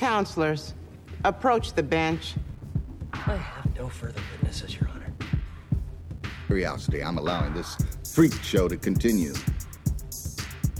[0.00, 0.72] Counselors,
[1.24, 2.32] approach the bench.
[3.12, 5.12] I have no further witnesses, Your Honor.
[6.46, 7.76] Curiosity, I'm allowing this
[8.10, 9.34] freak show to continue.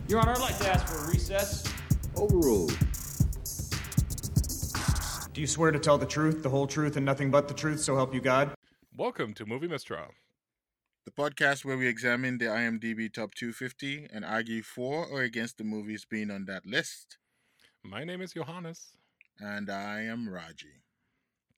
[0.09, 1.71] Your Honor, I'd like to ask for a recess.
[2.17, 2.75] Overruled.
[5.35, 7.81] Do you swear to tell the truth, the whole truth, and nothing but the truth,
[7.81, 8.55] so help you God?
[8.97, 10.15] Welcome to Movie Mistrial.
[11.05, 15.65] The podcast where we examine the IMDb Top 250 and argue for or against the
[15.65, 17.19] movies being on that list.
[17.85, 18.97] My name is Johannes.
[19.43, 20.83] And I am Raji.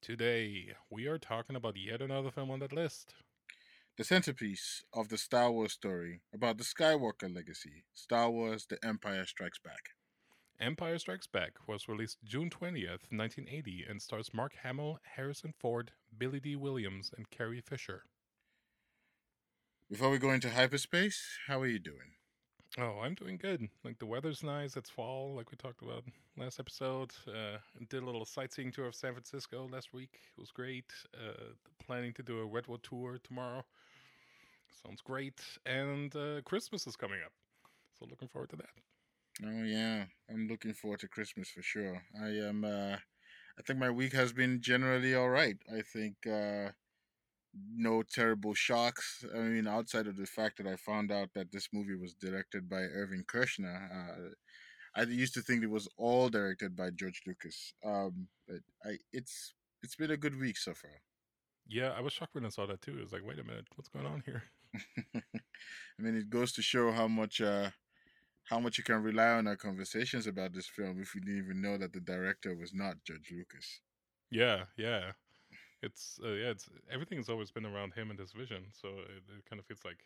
[0.00, 3.12] Today, we are talking about yet another film on that list.
[3.96, 9.26] The centerpiece of the Star Wars story about the Skywalker legacy Star Wars The Empire
[9.26, 9.96] Strikes Back.
[10.60, 16.38] Empire Strikes Back was released June 20th, 1980, and stars Mark Hamill, Harrison Ford, Billy
[16.38, 18.04] Dee Williams, and Carrie Fisher.
[19.90, 22.12] Before we go into hyperspace, how are you doing?
[22.78, 23.68] Oh, I'm doing good.
[23.84, 24.76] Like the weather's nice.
[24.76, 26.04] It's fall, like we talked about
[26.38, 27.12] last episode.
[27.28, 27.58] Uh,
[27.90, 30.20] did a little sightseeing tour of San Francisco last week.
[30.36, 30.90] It was great.
[31.14, 31.52] Uh,
[31.84, 33.64] planning to do a redwood tour tomorrow.
[34.82, 35.40] Sounds great.
[35.66, 37.32] And uh, Christmas is coming up,
[37.98, 38.70] so looking forward to that.
[39.44, 42.02] Oh yeah, I'm looking forward to Christmas for sure.
[42.20, 42.64] I am.
[42.64, 42.96] Uh,
[43.58, 45.56] I think my week has been generally all right.
[45.72, 46.70] I think uh,
[47.54, 49.24] no terrible shocks.
[49.34, 52.68] I mean, outside of the fact that I found out that this movie was directed
[52.68, 53.90] by Irvin Kershner.
[53.90, 54.30] Uh,
[54.94, 57.74] I used to think it was all directed by George Lucas.
[57.84, 61.02] Um, but I, it's it's been a good week so far.
[61.66, 62.98] Yeah, I was shocked when I saw that too.
[62.98, 64.42] It was like, wait a minute, what's going on here?
[65.14, 65.22] I
[66.02, 67.70] mean, it goes to show how much uh,
[68.44, 71.62] how much you can rely on our conversations about this film if we didn't even
[71.62, 73.80] know that the director was not George Lucas.
[74.30, 75.12] Yeah, yeah.
[75.82, 79.22] It's uh, yeah, it's everything has always been around him and his vision, so it,
[79.36, 79.98] it kind of feels like,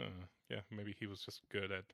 [0.00, 1.84] uh, yeah, maybe he was just good at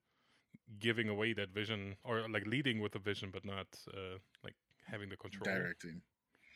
[0.79, 4.55] giving away that vision or like leading with the vision, but not uh, like
[4.87, 5.45] having the control.
[5.45, 6.03] Directing.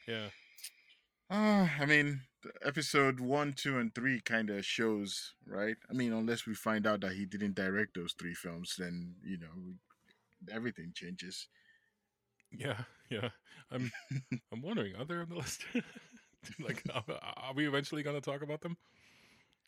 [0.06, 0.28] Yeah.
[1.30, 2.22] Uh, I mean,
[2.64, 5.76] episode one, two, and three kind of shows, right?
[5.90, 9.38] I mean, unless we find out that he didn't direct those three films, then you
[9.38, 9.74] know,
[10.50, 11.48] everything changes.
[12.56, 12.78] Yeah,
[13.10, 13.28] yeah.
[13.70, 13.90] I'm
[14.52, 15.64] I'm wondering, are they on the list?
[16.60, 18.76] like, are, are, we eventually going to talk about them?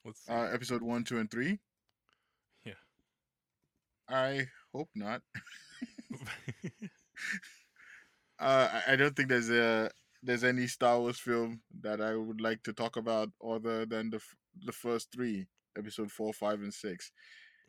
[0.04, 0.28] Let's.
[0.28, 1.58] Uh, episode one, two, and three.
[2.64, 2.80] Yeah.
[4.08, 5.22] I hope not.
[8.38, 9.90] uh, I don't think there's a
[10.22, 14.20] there's any Star Wars film that I would like to talk about other than the
[14.64, 15.46] the first three,
[15.76, 17.12] episode four, five, and six.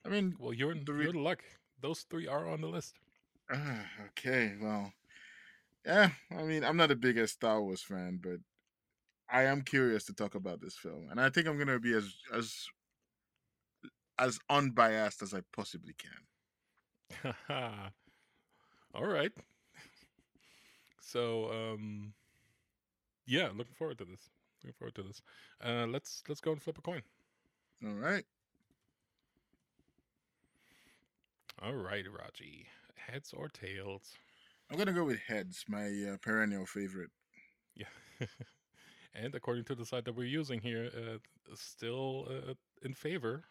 [0.05, 1.43] I mean, well, you're in, re- you're luck.
[1.81, 2.95] Those three are on the list.
[3.51, 4.93] Uh, okay, well,
[5.85, 6.09] yeah.
[6.31, 8.39] I mean, I'm not the biggest Star Wars fan, but
[9.29, 12.13] I am curious to talk about this film, and I think I'm gonna be as
[12.33, 12.67] as
[14.17, 17.33] as unbiased as I possibly can.
[18.93, 19.31] All right.
[21.01, 22.13] So, um,
[23.25, 24.29] yeah, looking forward to this.
[24.63, 25.21] Looking forward to this.
[25.63, 27.01] Uh, let's let's go and flip a coin.
[27.85, 28.25] All right.
[31.61, 32.67] All right, Raji.
[32.95, 34.17] Heads or tails?
[34.71, 37.09] I'm gonna go with heads, my uh, perennial favorite.
[37.75, 37.85] Yeah.
[39.13, 41.17] and according to the site that we're using here, uh,
[41.55, 43.43] still uh, in favor.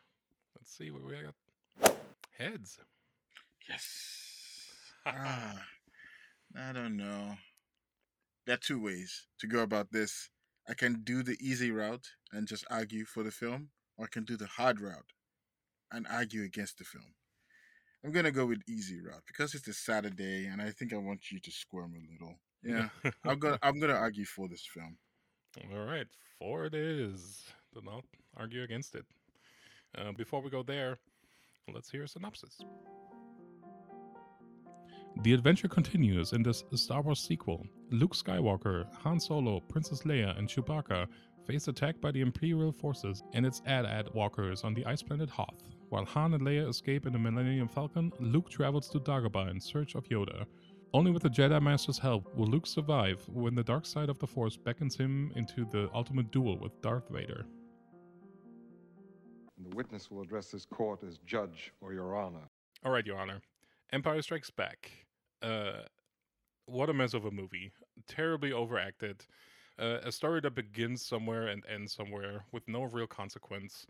[0.57, 1.95] Let's see what we got.
[2.39, 2.79] Heads.
[3.69, 3.85] Yes.
[5.07, 5.63] ah,
[6.57, 7.37] I don't know
[8.51, 10.29] there are two ways to go about this.
[10.69, 14.25] I can do the easy route and just argue for the film, or I can
[14.25, 15.13] do the hard route
[15.93, 17.15] and argue against the film.
[18.05, 21.31] I'm gonna go with easy route because it's a Saturday, and I think I want
[21.31, 22.35] you to squirm a little.
[22.63, 22.89] Yeah,
[23.25, 24.97] I'm gonna I'm gonna argue for this film.
[25.73, 26.07] All right,
[26.39, 27.45] for it is.
[27.75, 28.05] Do not
[28.37, 29.05] argue against it.
[29.97, 30.99] Uh, before we go there,
[31.73, 32.61] let's hear a synopsis.
[35.23, 37.67] The adventure continues in this Star Wars sequel.
[37.91, 41.07] Luke Skywalker, Han Solo, Princess Leia, and Chewbacca
[41.47, 45.63] face attack by the Imperial forces and its AT-AT walkers on the ice planet Hoth.
[45.91, 49.97] While Han and Leia escape in the Millennium Falcon, Luke travels to Dagobah in search
[49.97, 50.47] of Yoda.
[50.95, 54.27] Only with the Jedi Master's help will Luke survive when the dark side of the
[54.27, 57.45] Force beckons him into the ultimate duel with Darth Vader.
[59.59, 62.49] The witness will address this court as Judge or Your Honor.
[62.85, 63.41] All right, Your Honor.
[63.93, 64.93] Empire Strikes Back.
[65.43, 65.83] Uh,
[66.67, 67.73] what a mess of a movie.
[68.07, 69.27] Terribly overacted.
[69.77, 73.87] Uh, a story that begins somewhere and ends somewhere with no real consequence.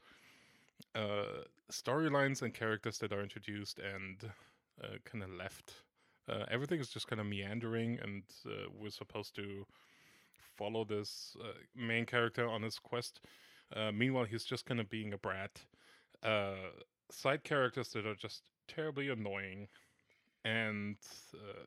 [0.95, 4.31] Uh, storylines and characters that are introduced and
[4.83, 5.75] uh, kind of left.
[6.29, 9.67] Uh, everything is just kind of meandering, and uh, we're supposed to
[10.57, 13.21] follow this uh, main character on his quest.
[13.75, 15.61] Uh, meanwhile, he's just kind of being a brat.
[16.23, 16.55] Uh,
[17.11, 19.67] side characters that are just terribly annoying
[20.45, 20.97] and
[21.35, 21.65] uh,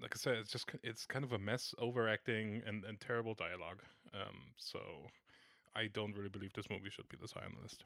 [0.00, 3.82] like I said, it's just it's kind of a mess, overacting, and, and terrible dialogue.
[4.14, 4.78] Um, so
[5.74, 7.84] I don't really believe this movie should be this high on the list.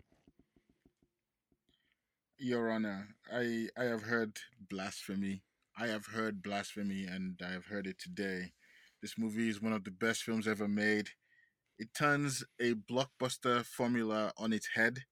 [2.39, 4.39] Your Honor, I I have heard
[4.69, 5.43] blasphemy.
[5.77, 8.53] I have heard blasphemy, and I have heard it today.
[9.03, 11.11] This movie is one of the best films ever made.
[11.79, 15.05] It turns a blockbuster formula on its head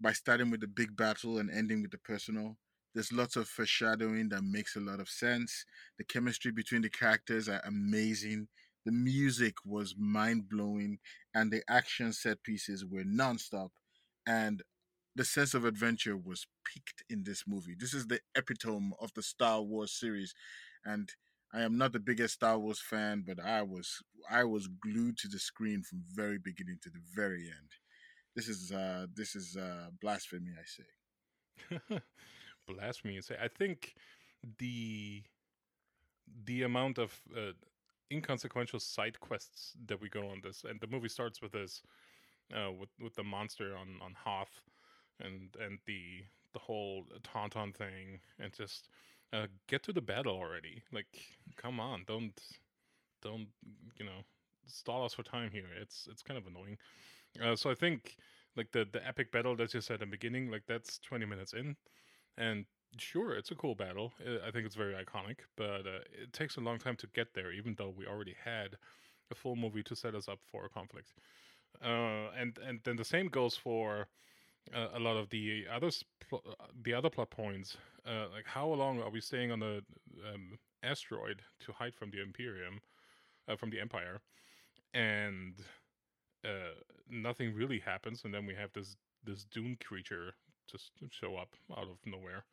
[0.00, 2.56] by starting with the big battle and ending with the personal.
[2.94, 5.64] There's lots of foreshadowing that makes a lot of sense.
[5.98, 8.48] The chemistry between the characters are amazing.
[8.84, 10.98] The music was mind blowing,
[11.34, 13.70] and the action set pieces were nonstop.
[14.26, 14.62] And
[15.14, 17.74] the sense of adventure was peaked in this movie.
[17.78, 20.34] This is the epitome of the Star Wars series,
[20.84, 21.10] and
[21.52, 25.28] I am not the biggest Star Wars fan, but I was I was glued to
[25.28, 27.70] the screen from very beginning to the very end.
[28.34, 32.00] This is uh this is uh blasphemy, I say.
[32.68, 33.20] blasphemy.
[33.20, 33.94] Say, I think
[34.58, 35.22] the
[36.44, 37.52] the amount of uh,
[38.12, 41.82] inconsequential side quests that we go on this, and the movie starts with this,
[42.54, 44.62] uh, with with the monster on on Hoth,
[45.20, 48.88] and and the the whole tauntaun thing, and just
[49.32, 50.82] uh, get to the battle already.
[50.92, 51.06] Like,
[51.56, 52.40] come on, don't
[53.22, 53.48] don't
[53.98, 54.24] you know
[54.66, 55.68] stall us for time here.
[55.80, 56.78] It's it's kind of annoying.
[57.42, 58.16] Uh, so I think
[58.56, 61.52] like the the epic battle that you said in the beginning, like that's twenty minutes
[61.52, 61.76] in,
[62.36, 62.66] and
[62.98, 64.12] sure, it's a cool battle.
[64.46, 67.52] I think it's very iconic, but uh, it takes a long time to get there,
[67.52, 68.76] even though we already had
[69.30, 71.12] a full movie to set us up for a conflict.
[71.82, 74.06] Uh, and and then the same goes for
[74.74, 75.90] uh, a lot of the other
[76.28, 77.76] pl- uh, the other plot points.
[78.06, 79.82] Uh, like how long are we staying on the
[80.32, 82.80] um, asteroid to hide from the Imperium,
[83.48, 84.20] uh, from the Empire,
[84.94, 85.54] and
[87.10, 90.34] nothing really happens, and then we have this this Dune creature
[90.70, 92.44] just show up out of nowhere.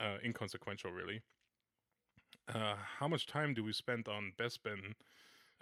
[0.00, 1.20] Uh, inconsequential, really.
[2.48, 4.94] Uh, how much time do we spend on Bespin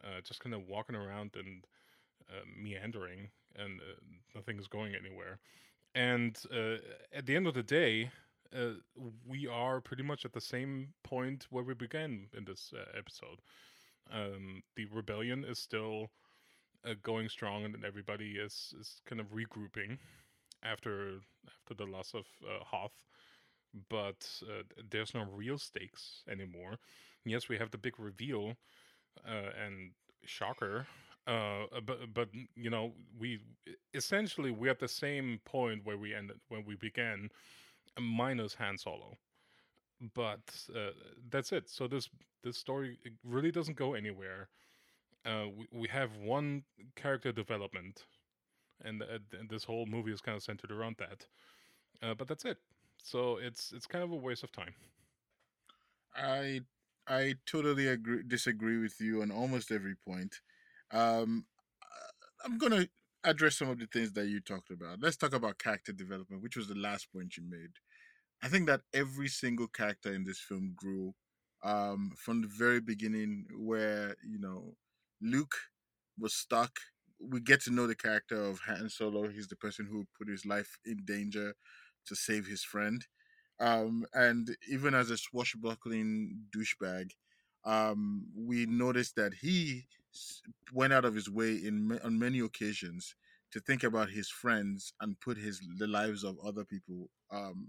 [0.04, 1.64] uh, just kind of walking around and
[2.30, 3.94] uh, meandering and uh,
[4.34, 5.40] nothing is going anywhere?
[5.94, 6.76] And uh,
[7.12, 8.10] at the end of the day,
[9.26, 13.40] we are pretty much at the same point where we began in this episode.
[14.10, 16.10] Um, the rebellion is still
[17.02, 19.98] going strong, and everybody is, is kind of regrouping
[20.62, 22.26] after after the loss of
[22.64, 23.04] Hoth,
[23.88, 26.78] but uh, there's no real stakes anymore.
[27.24, 28.54] Yes, we have the big reveal
[29.26, 29.92] uh, and
[30.24, 30.86] shocker,
[31.26, 33.40] uh, but but you know we
[33.94, 37.30] essentially we're at the same point where we ended when we began,
[38.00, 39.18] minus Han Solo.
[40.14, 40.40] But
[40.74, 40.90] uh,
[41.30, 41.68] that's it.
[41.68, 42.08] So this
[42.42, 44.48] this story really doesn't go anywhere.
[45.26, 46.64] Uh, we, we have one
[46.96, 48.06] character development
[48.84, 51.26] and, uh, and this whole movie is kind of centered around that.
[52.02, 52.58] Uh, but that's it.
[53.02, 54.74] So it's it's kind of a waste of time.
[56.14, 56.60] I
[57.06, 60.40] I totally agree disagree with you on almost every point.
[60.90, 61.46] Um,
[62.44, 62.88] I'm gonna
[63.24, 65.00] address some of the things that you talked about.
[65.00, 67.70] Let's talk about character development, which was the last point you made.
[68.42, 71.14] I think that every single character in this film grew
[71.64, 74.74] um, from the very beginning, where you know
[75.22, 75.56] Luke
[76.18, 76.72] was stuck
[77.20, 79.28] we get to know the character of Han Solo.
[79.28, 81.54] He's the person who put his life in danger
[82.08, 83.06] to save his friend.
[83.60, 87.10] Um, and even as a swashbuckling douchebag,
[87.64, 89.86] um, we noticed that he
[90.72, 93.14] went out of his way in on many occasions
[93.52, 97.68] to think about his friends and put his the lives of other people um,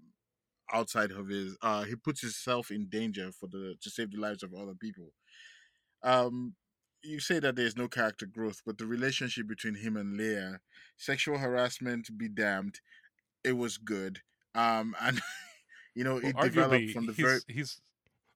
[0.71, 1.57] outside of his.
[1.61, 5.11] Uh, he puts himself in danger for the to save the lives of other people.
[6.03, 6.55] Um,
[7.03, 10.59] you say that there's no character growth, but the relationship between him and Leia,
[10.97, 12.79] sexual harassment, be damned,
[13.43, 14.19] it was good.
[14.55, 15.19] Um, and
[15.95, 17.39] you know, it well, developed from the he's, very.
[17.47, 17.81] He's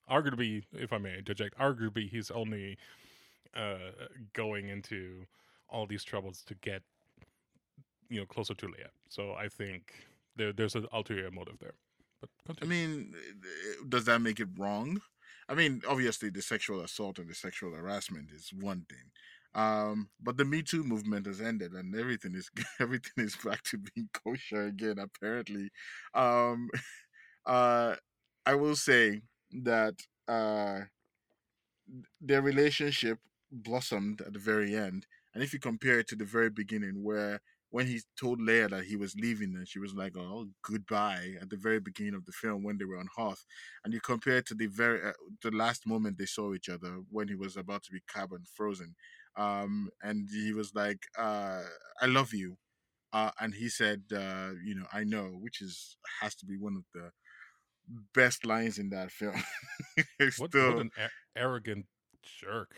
[0.10, 2.78] arguably, if I may interject, arguably he's only
[3.56, 5.26] uh, going into
[5.70, 6.84] all these troubles to get
[8.10, 8.90] you know closer to Leia.
[9.10, 9.94] So I think
[10.36, 11.74] there, there's an ulterior motive there.
[12.22, 12.74] But continue.
[12.74, 13.14] I mean,
[13.90, 15.02] does that make it wrong?
[15.50, 19.12] I mean, obviously, the sexual assault and the sexual harassment is one thing,
[19.56, 23.78] um, but the Me Too movement has ended, and everything is everything is back to
[23.78, 24.98] being kosher again.
[25.00, 25.70] Apparently,
[26.14, 26.70] um,
[27.46, 27.96] uh,
[28.46, 29.22] I will say
[29.64, 29.96] that
[30.28, 30.82] uh,
[32.22, 33.20] their relationship
[33.52, 37.42] blossomed at the very end, and if you compare it to the very beginning, where
[37.70, 41.50] when he told Leia that he was leaving, and she was like, "Oh, goodbye," at
[41.50, 43.46] the very beginning of the film when they were on Hoth,
[43.84, 47.02] and you compare it to the very uh, the last moment they saw each other
[47.10, 48.96] when he was about to be carbon frozen,
[49.36, 51.64] um, and he was like, uh,
[52.02, 52.58] "I love you,"
[53.14, 56.76] uh, and he said, uh, "You know, I know," which is has to be one
[56.78, 57.12] of the
[58.14, 59.36] best lines in that film.
[60.36, 61.86] What, still, what an a- arrogant
[62.24, 62.76] jerk.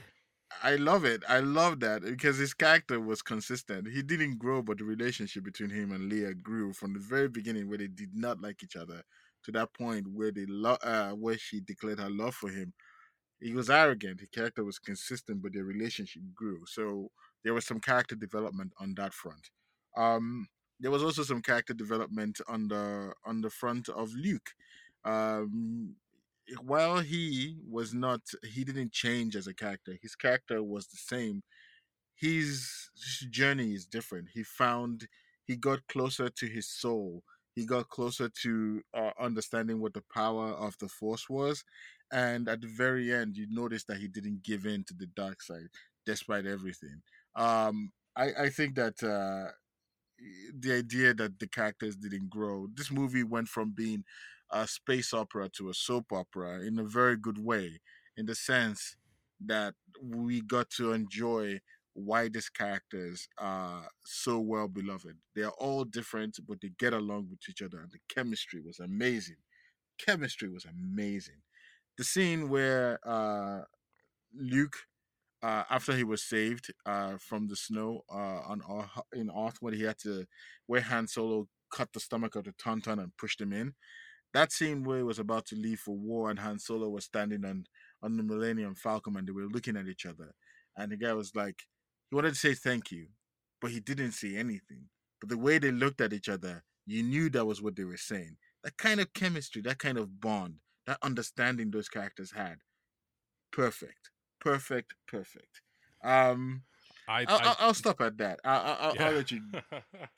[0.63, 1.23] I love it.
[1.27, 3.87] I love that because his character was consistent.
[3.89, 7.67] He didn't grow, but the relationship between him and Leia grew from the very beginning,
[7.67, 9.03] where they did not like each other,
[9.43, 12.73] to that point where they lo- uh, where she declared her love for him.
[13.41, 14.19] He was arrogant.
[14.19, 16.65] His character was consistent, but their relationship grew.
[16.65, 17.11] So
[17.43, 19.49] there was some character development on that front.
[19.97, 20.47] Um,
[20.79, 24.49] there was also some character development on the on the front of Luke.
[25.03, 25.95] Um,
[26.61, 29.97] while he was not, he didn't change as a character.
[30.01, 31.43] His character was the same.
[32.15, 32.89] His,
[33.29, 34.29] journey is different.
[34.33, 35.07] He found
[35.45, 37.23] he got closer to his soul.
[37.55, 41.63] He got closer to uh, understanding what the power of the Force was,
[42.11, 45.41] and at the very end, you notice that he didn't give in to the dark
[45.41, 45.69] side
[46.05, 47.01] despite everything.
[47.35, 49.51] Um, I, I think that uh,
[50.57, 52.67] the idea that the characters didn't grow.
[52.73, 54.03] This movie went from being
[54.51, 57.81] a space opera to a soap opera in a very good way,
[58.15, 58.95] in the sense
[59.45, 61.59] that we got to enjoy
[61.93, 65.17] why these characters are so well beloved.
[65.33, 68.79] They are all different, but they get along with each other, and the chemistry was
[68.79, 69.37] amazing.
[69.97, 71.41] Chemistry was amazing.
[71.97, 73.61] The scene where uh,
[74.33, 74.75] Luke
[75.45, 78.63] uh, after he was saved uh, from the snow uh, on
[79.13, 80.25] in Hoth, where he had to,
[80.65, 83.75] where Han Solo cut the stomach of the Tauntaun and pushed him in.
[84.33, 87.45] That scene where he was about to leave for war and Han Solo was standing
[87.45, 87.65] on
[88.01, 90.33] on the Millennium Falcon and they were looking at each other,
[90.75, 91.61] and the guy was like,
[92.09, 93.07] he wanted to say thank you,
[93.61, 94.89] but he didn't say anything.
[95.21, 97.97] But the way they looked at each other, you knew that was what they were
[97.97, 98.37] saying.
[98.63, 102.59] That kind of chemistry, that kind of bond, that understanding those characters had,
[103.51, 105.61] perfect perfect, perfect.
[106.03, 106.63] Um,
[107.07, 108.39] I, I'll, I- I'll, I'll stop at that.
[108.43, 109.13] I, I, I'll, I'll Yeah.
[109.13, 109.41] let you.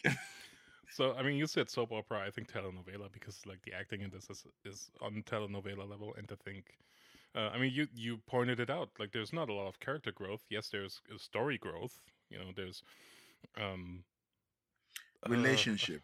[0.89, 2.19] so I mean, you said soap opera.
[2.25, 6.29] I think telenovela because like the acting in this is is on telenovela level, and
[6.31, 6.77] I think.
[7.35, 8.89] Uh, I mean, you you pointed it out.
[8.99, 10.45] Like, there's not a lot of character growth.
[10.49, 11.99] Yes, there's uh, story growth.
[12.29, 12.83] You know, there's
[13.57, 14.05] um
[15.23, 16.03] uh, Relationship.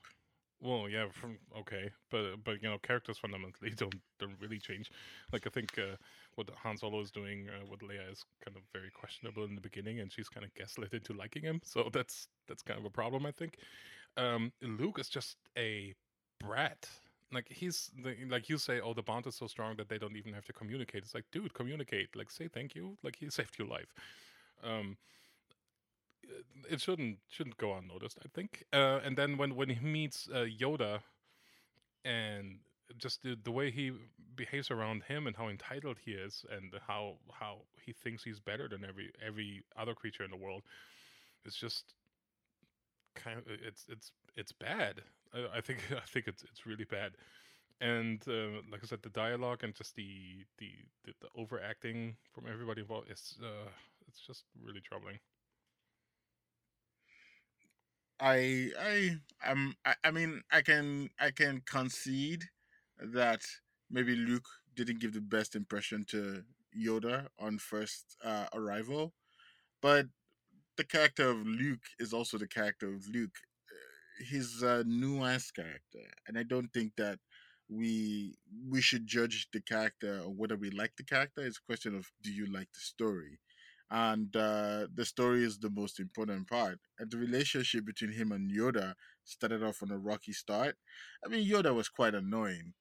[0.64, 4.92] Well, yeah, from okay, but but you know, characters fundamentally don't don't really change.
[5.32, 5.98] Like I think uh,
[6.36, 9.62] what Han Solo is doing uh, with Leia is kind of very questionable in the
[9.62, 11.62] beginning, and she's kind of gaslit into liking him.
[11.64, 13.58] So that's that's kind of a problem, I think.
[14.16, 15.94] Um, Luke is just a
[16.40, 16.88] brat.
[17.32, 20.16] Like he's the, like you say, oh, the bond is so strong that they don't
[20.16, 21.04] even have to communicate.
[21.04, 22.16] It's like, dude, communicate.
[22.16, 22.98] Like, say thank you.
[23.04, 23.92] Like he saved your life.
[24.64, 24.98] Um,
[26.70, 28.64] it shouldn't shouldn't go unnoticed, I think.
[28.74, 31.00] Uh, and then when when he meets uh, Yoda,
[32.06, 32.60] and
[32.98, 33.92] just the, the way he
[34.36, 38.68] behaves around him and how entitled he is, and how how he thinks he's better
[38.68, 40.64] than every every other creature in the world,
[41.46, 41.94] it's just
[43.16, 45.02] kind of it's it's it's bad.
[45.34, 47.14] I, I think I think it's it's really bad.
[47.82, 50.72] And uh, like I said, the dialogue and just the the
[51.06, 53.70] the, the overacting from everybody involved is uh,
[54.08, 55.20] it's just really troubling.
[58.24, 62.44] I I I'm I, I mean I can I can concede
[63.00, 63.42] that
[63.90, 66.44] maybe Luke didn't give the best impression to
[66.76, 69.14] Yoda on first uh, arrival,
[69.82, 70.08] but
[70.78, 73.38] the character of Luke is also the character of Luke.
[73.72, 77.20] Uh, He's a nuanced character, and I don't think that
[77.70, 78.36] we
[78.70, 81.42] we should judge the character or whether we like the character.
[81.46, 83.40] It's a question of do you like the story,
[83.94, 86.80] and uh, the story is the most important part.
[87.00, 90.78] And the relationship between him and Yoda started off on a rocky start.
[91.24, 92.74] I mean, Yoda was quite annoying.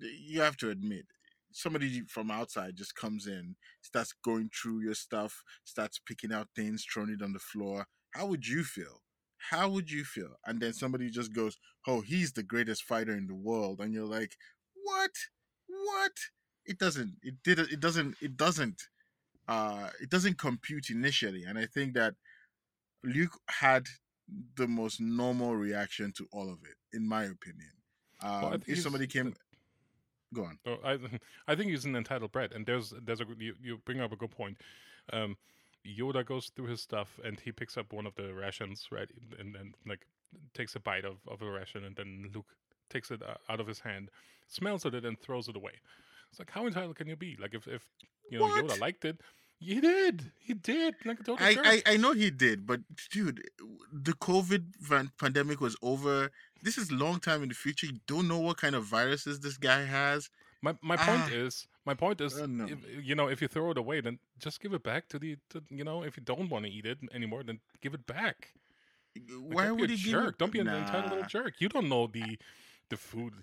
[0.00, 1.06] You have to admit.
[1.52, 6.84] Somebody from outside just comes in, starts going through your stuff, starts picking out things,
[6.84, 7.86] throwing it on the floor.
[8.10, 9.02] How would you feel?
[9.50, 10.34] How would you feel?
[10.44, 14.04] And then somebody just goes, "Oh, he's the greatest fighter in the world," and you're
[14.04, 14.36] like,
[14.74, 15.12] "What?
[15.68, 16.12] What?"
[16.66, 17.16] It doesn't.
[17.22, 17.58] It did.
[17.60, 18.16] It doesn't.
[18.20, 18.88] It doesn't.
[19.48, 22.14] Uh, it doesn't compute initially, and I think that
[23.02, 23.86] Luke had
[24.56, 27.72] the most normal reaction to all of it, in my opinion.
[28.22, 29.34] Um, think if somebody came,
[30.34, 30.58] go on.
[30.66, 30.98] Oh, I
[31.48, 34.12] I think he's an entitled brat, and there's there's a good- you, you bring up
[34.12, 34.58] a good point.
[35.12, 35.36] Um,
[35.86, 39.54] Yoda goes through his stuff and he picks up one of the rations, right, and
[39.54, 40.06] then like
[40.52, 42.54] takes a bite of of a ration, and then Luke
[42.90, 44.10] takes it uh, out of his hand,
[44.46, 45.72] smells at it, and throws it away.
[46.30, 47.36] It's like how entitled can you be?
[47.40, 47.88] Like if if
[48.30, 48.64] you know What?
[48.64, 49.20] Yoda liked it,
[49.58, 51.82] he did, he did, like I.
[51.86, 53.42] I, I know he did, but dude,
[53.92, 56.30] the COVID van- pandemic was over.
[56.62, 57.86] This is long time in the future.
[57.86, 60.30] You don't know what kind of viruses this guy has.
[60.62, 61.30] My my point Ah.
[61.44, 62.64] is my point is Uh, no.
[62.66, 65.36] if, you know if you throw it away then just give it back to the
[65.50, 68.52] to, you know if you don't want to eat it anymore then give it back.
[69.16, 70.34] Like, Why don't would be he jerk?
[70.34, 71.60] it- Don't be an entitled little jerk.
[71.60, 72.38] You don't know the
[72.90, 73.34] the food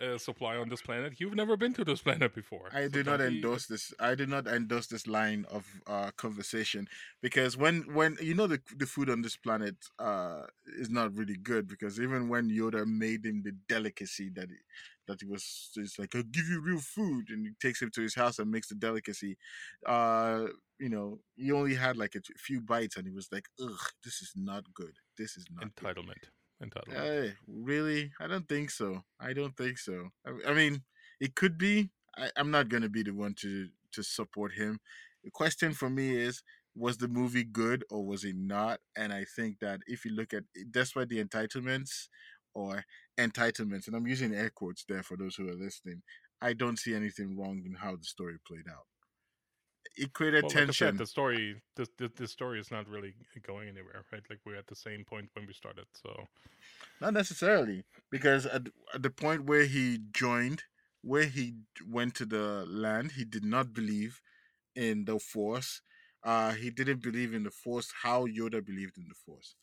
[0.00, 1.20] uh, supply on this planet.
[1.20, 2.68] You've never been to this planet before.
[2.72, 3.92] I So do not don't be- endorse this.
[3.98, 6.88] I do not endorse this line of uh, conversation
[7.22, 10.42] because when when you know the the food on this planet uh,
[10.78, 14.56] is not really good because even when Yoda made him the delicacy that he,
[15.06, 18.02] that he was, it's like I'll give you real food and he takes him to
[18.02, 19.36] his house and makes the delicacy.
[19.86, 20.46] Uh,
[20.78, 24.20] you know, he only had like a few bites and he was like, "Ugh, this
[24.22, 24.96] is not good.
[25.16, 25.94] This is not good."
[26.62, 26.94] Entitlement.
[26.94, 28.12] Hey, uh, really?
[28.20, 29.04] I don't think so.
[29.20, 30.08] I don't think so.
[30.26, 30.82] I, I mean,
[31.20, 31.90] it could be.
[32.16, 34.80] I, I'm not going to be the one to to support him.
[35.22, 36.42] The question for me is:
[36.74, 38.80] Was the movie good or was it not?
[38.96, 42.08] And I think that if you look at, despite the entitlements
[42.54, 42.84] or
[43.18, 46.02] entitlements, and I'm using air quotes there for those who are listening,
[46.40, 48.86] I don't see anything wrong in how the story played out.
[49.96, 50.86] It created Well, like tension.
[50.88, 53.14] said, the story, the, the the story is not really
[53.46, 54.22] going anywhere, right?
[54.30, 55.86] Like we're at the same point when we started.
[55.92, 56.28] So
[57.00, 58.62] Not necessarily, because at,
[58.94, 60.62] at the point where he joined,
[61.02, 61.54] where he
[61.86, 64.20] went to the land, he did not believe
[64.74, 65.80] in the Force.
[66.22, 69.54] Uh, he didn't believe in the Force how Yoda believed in the Force.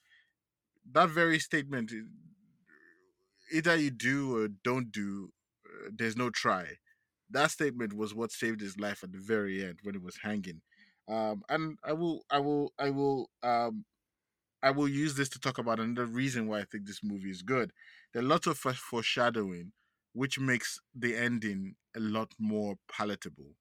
[0.92, 1.92] That very statement,
[3.52, 5.32] either you do or don't do,
[5.66, 6.66] uh, there's no try.
[7.36, 10.62] That statement was what saved his life at the very end when he was hanging.
[11.10, 13.84] Um, and I will, I will, I will, um,
[14.64, 17.42] I will use this to talk about another reason why I think this movie is
[17.42, 17.74] good.
[18.14, 19.74] There are lots of foreshadowing,
[20.14, 23.52] which makes the ending a lot more palatable.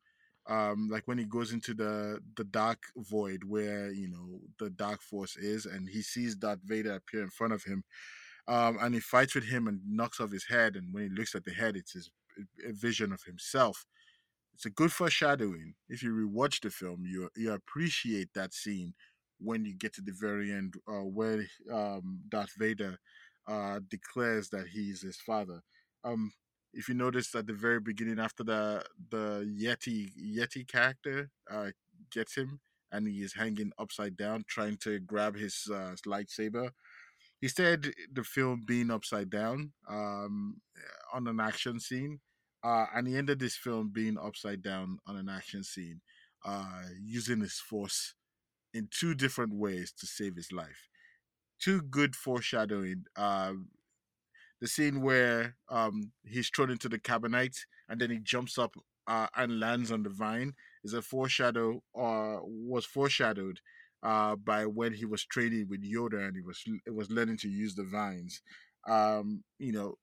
[0.46, 5.02] Um, like when he goes into the the dark void where you know the dark
[5.02, 7.82] force is, and he sees Darth Vader appear in front of him,
[8.46, 10.76] um, and he fights with him and knocks off his head.
[10.76, 12.10] And when he looks at the head, it's his
[12.68, 13.86] a vision of himself.
[14.54, 15.74] It's a good foreshadowing.
[15.88, 18.94] If you rewatch the film, you you appreciate that scene
[19.40, 22.98] when you get to the very end, uh, where um, Darth Vader
[23.48, 25.60] uh, declares that he is his father.
[26.04, 26.32] Um,
[26.72, 31.70] if you notice at the very beginning, after the the Yeti Yeti character uh,
[32.10, 32.60] gets him,
[32.92, 36.70] and he is hanging upside down trying to grab his uh, lightsaber.
[37.40, 40.60] He said the film being upside down um,
[41.12, 42.20] on an action scene,
[42.64, 46.00] uh, and he ended this film being upside down on an action scene,
[46.44, 48.14] uh, using his force
[48.72, 50.88] in two different ways to save his life.
[51.60, 53.04] Two good foreshadowing.
[53.16, 53.68] Um,
[54.60, 58.74] the scene where um, he's thrown into the carbonite and then he jumps up
[59.06, 63.60] uh, and lands on the vine is a foreshadow or was foreshadowed
[64.04, 67.48] uh, by when he was training with Yoda and he was it was learning to
[67.48, 68.42] use the vines.
[68.86, 69.94] Um, you know,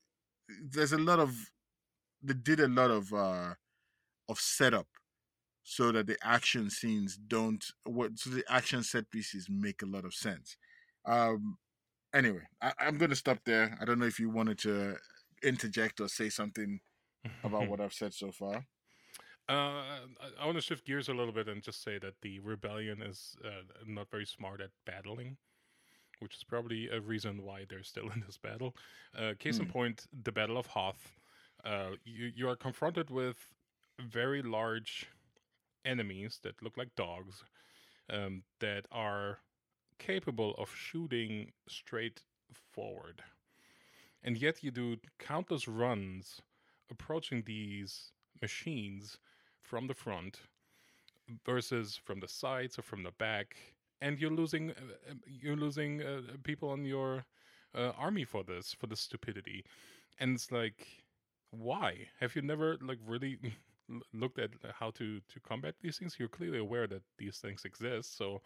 [0.70, 1.36] there's a lot of
[2.24, 3.54] they did a lot of uh,
[4.28, 4.88] of setup
[5.64, 10.06] so that the action scenes don't what so the action set pieces make a lot
[10.06, 10.58] of sense.
[11.06, 11.58] Um,
[12.14, 13.78] anyway, I, I'm going to stop there.
[13.80, 14.96] I don't know if you wanted to
[15.44, 16.80] interject or say something
[17.44, 18.66] about what I've said so far.
[19.50, 22.40] Uh, I, I want to shift gears a little bit and just say that the
[22.40, 25.38] rebellion is uh, not very smart at battling,
[26.20, 28.76] which is probably a reason why they're still in this battle.
[29.16, 29.68] Uh, case in Hmm.
[29.68, 31.20] point, the Battle of Hoth.
[31.64, 33.54] Uh, you you are confronted with
[34.00, 35.08] very large
[35.86, 37.44] enemies that look like dogs,
[38.10, 39.40] um, that are
[40.00, 42.24] capable of shooting straight
[42.54, 43.24] forward,
[44.24, 46.42] and yet you do countless runs
[46.90, 49.18] approaching these machines
[49.72, 50.42] from the front
[51.46, 53.56] versus from the sides or from the back
[54.02, 57.26] and you're losing uh, uh, you're losing uh, people on your
[57.76, 59.64] uh, army for this for this stupidity.
[60.20, 60.88] And it's like
[61.52, 62.08] why?
[62.20, 63.38] Have you never like really
[64.14, 66.18] looked at how to to combat these things?
[66.20, 68.42] You're clearly aware that these things exist so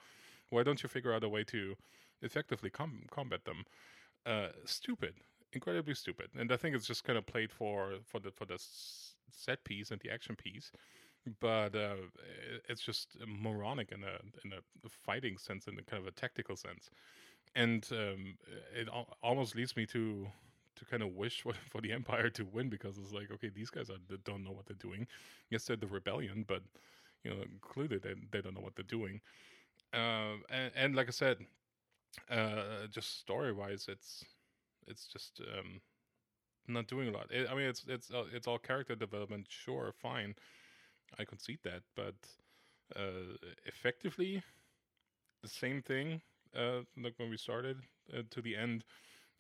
[0.52, 1.76] why don't you figure out a way to
[2.22, 3.66] effectively com- combat them?
[4.26, 5.16] Uh stupid.
[5.54, 6.30] Incredibly stupid.
[6.38, 8.60] And i think it's just kind of played for for the for the
[9.32, 10.72] set piece and the action piece
[11.40, 11.96] but uh,
[12.70, 16.56] it's just moronic in a in a fighting sense in a kind of a tactical
[16.56, 16.90] sense.
[17.56, 18.38] And um,
[18.76, 20.28] it al- almost leads me to
[20.78, 23.70] to kind of wish for, for the empire to win because it's like okay these
[23.70, 25.08] guys are, don't know what they're doing.
[25.50, 26.64] Yes they're the rebellion but
[27.24, 29.22] you know clearly they, they don't know what they're doing.
[29.94, 31.38] Uh, and, and like i said
[32.30, 34.26] uh, just story wise it's
[34.88, 35.82] it's just um,
[36.68, 37.32] not doing a lot.
[37.34, 40.36] I I mean, it's it's uh, it's all character development, sure, fine,
[41.20, 42.16] I concede that, but
[42.96, 44.44] uh, effectively,
[45.42, 46.22] the same thing.
[46.56, 47.78] Uh, like when we started
[48.18, 48.84] uh, to the end,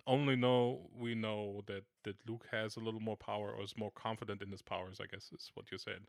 [0.07, 3.91] only know we know that that Luke has a little more power or is more
[3.95, 4.99] confident in his powers.
[5.01, 6.01] I guess is what you said,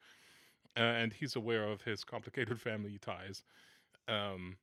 [0.77, 3.43] uh, and he's aware of his complicated family ties.
[4.09, 4.57] Um,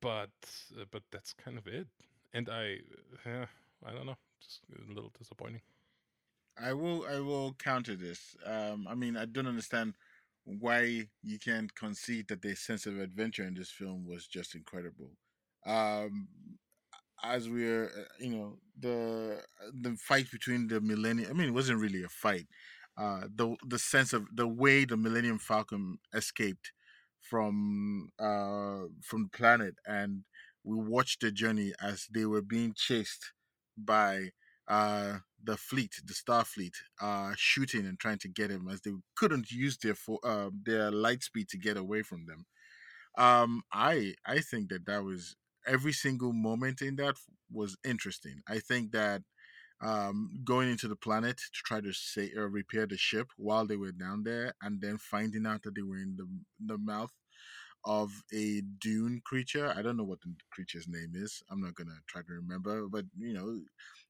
[0.00, 0.30] but
[0.78, 1.86] uh, but that's kind of it.
[2.34, 2.78] And I,
[3.26, 3.46] uh,
[3.84, 5.60] I don't know, just a little disappointing.
[6.60, 8.36] I will I will counter this.
[8.44, 9.94] Um, I mean, I don't understand
[10.44, 15.10] why you can't concede that the sense of adventure in this film was just incredible.
[15.64, 16.28] Um,
[17.24, 21.30] as we're, uh, you know, the the fight between the Millennium.
[21.30, 22.46] I mean, it wasn't really a fight.
[22.96, 26.72] Uh, the the sense of the way the Millennium Falcon escaped
[27.20, 30.24] from uh from the planet, and
[30.64, 33.32] we watched the journey as they were being chased
[33.76, 34.30] by
[34.72, 39.50] uh the fleet, the Starfleet, uh shooting and trying to get him as they couldn't
[39.50, 42.46] use their fo- uh, their light speed to get away from them.
[43.18, 47.16] Um, I I think that that was every single moment in that
[47.50, 48.42] was interesting.
[48.48, 49.22] I think that
[49.82, 53.76] um, going into the planet to try to say or repair the ship while they
[53.76, 56.28] were down there, and then finding out that they were in the
[56.66, 57.12] the mouth
[57.84, 59.72] of a dune creature.
[59.76, 61.42] I don't know what the creature's name is.
[61.50, 63.60] I'm not gonna try to remember, but you know,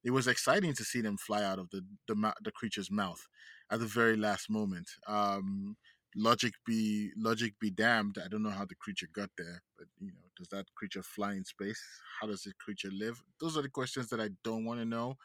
[0.04, 3.26] it was exciting to see them fly out of the the, the creature's mouth
[3.70, 4.88] at the very last moment.
[5.06, 5.76] Um,
[6.14, 8.18] logic be logic be damned.
[8.22, 11.32] I don't know how the creature got there, but you know, does that creature fly
[11.32, 11.82] in space?
[12.20, 13.22] How does the creature live?
[13.40, 15.16] Those are the questions that I don't want to know.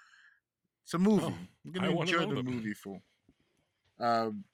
[0.83, 1.25] It's a movie.
[1.25, 1.33] Oh,
[1.65, 2.45] I'm gonna I enjoy the them.
[2.45, 3.01] movie for.
[3.99, 4.45] Um,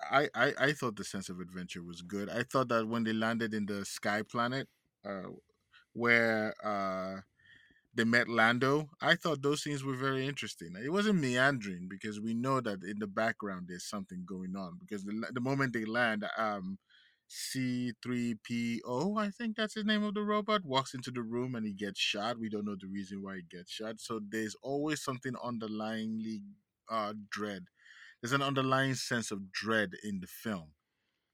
[0.00, 2.28] I, I I thought the sense of adventure was good.
[2.30, 4.68] I thought that when they landed in the sky planet,
[5.04, 5.30] uh,
[5.94, 7.22] where uh
[7.94, 10.74] they met Lando, I thought those scenes were very interesting.
[10.82, 14.78] It wasn't meandering because we know that in the background there's something going on.
[14.80, 16.78] Because the the moment they land, um,
[17.28, 21.72] C3PO, I think that's the name of the robot, walks into the room and he
[21.72, 22.38] gets shot.
[22.38, 24.00] We don't know the reason why he gets shot.
[24.00, 26.42] So there's always something underlyingly
[26.90, 27.64] uh dread
[28.20, 30.72] there's an underlying sense of dread in the film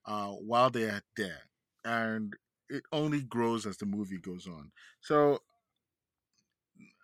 [0.07, 1.43] uh, while they are there,
[1.85, 2.35] and
[2.69, 4.73] it only grows as the movie goes on.
[5.01, 5.41] So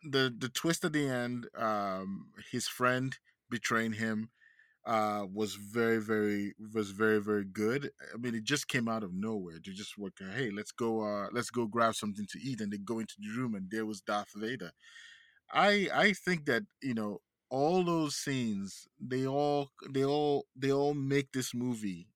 [0.09, 3.17] the the twist at the end, um, his friend
[3.51, 4.31] betraying him,
[4.87, 7.91] uh, was very very was very very good.
[8.15, 9.57] I mean, it just came out of nowhere.
[9.65, 12.79] They just were, hey, let's go, uh, let's go grab something to eat, and they
[12.79, 14.73] go into the room, and there was Darth Vader.
[15.53, 20.95] I I think that you know all those scenes they all they all they all
[20.95, 22.09] make this movie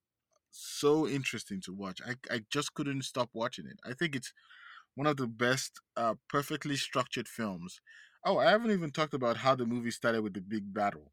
[0.51, 2.01] so interesting to watch.
[2.07, 3.79] I I just couldn't stop watching it.
[3.85, 4.33] I think it's
[4.95, 7.81] one of the best uh perfectly structured films.
[8.25, 11.13] Oh, I haven't even talked about how the movie started with the big battle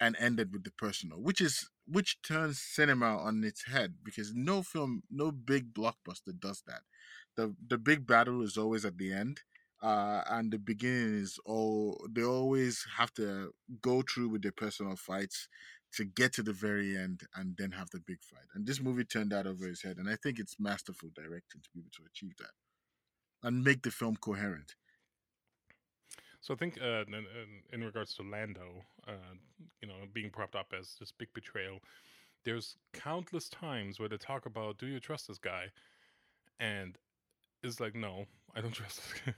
[0.00, 4.62] and ended with the personal, which is which turns cinema on its head because no
[4.62, 6.82] film, no big blockbuster does that.
[7.36, 9.40] The the big battle is always at the end,
[9.82, 14.96] uh, and the beginning is all they always have to go through with their personal
[14.96, 15.48] fights
[15.92, 18.46] to get to the very end and then have the big fight.
[18.54, 21.68] And this movie turned that over his head, and I think it's masterful directing to
[21.74, 22.50] be able to achieve that
[23.42, 24.74] and make the film coherent.
[26.40, 27.26] So I think uh, in,
[27.72, 29.34] in, regards to Lando, uh,
[29.80, 31.80] you know, being propped up as this big betrayal,
[32.44, 35.66] there's countless times where they talk about, "Do you trust this guy?"
[36.60, 36.96] And
[37.62, 39.34] it's like, no, I don't trust this guy.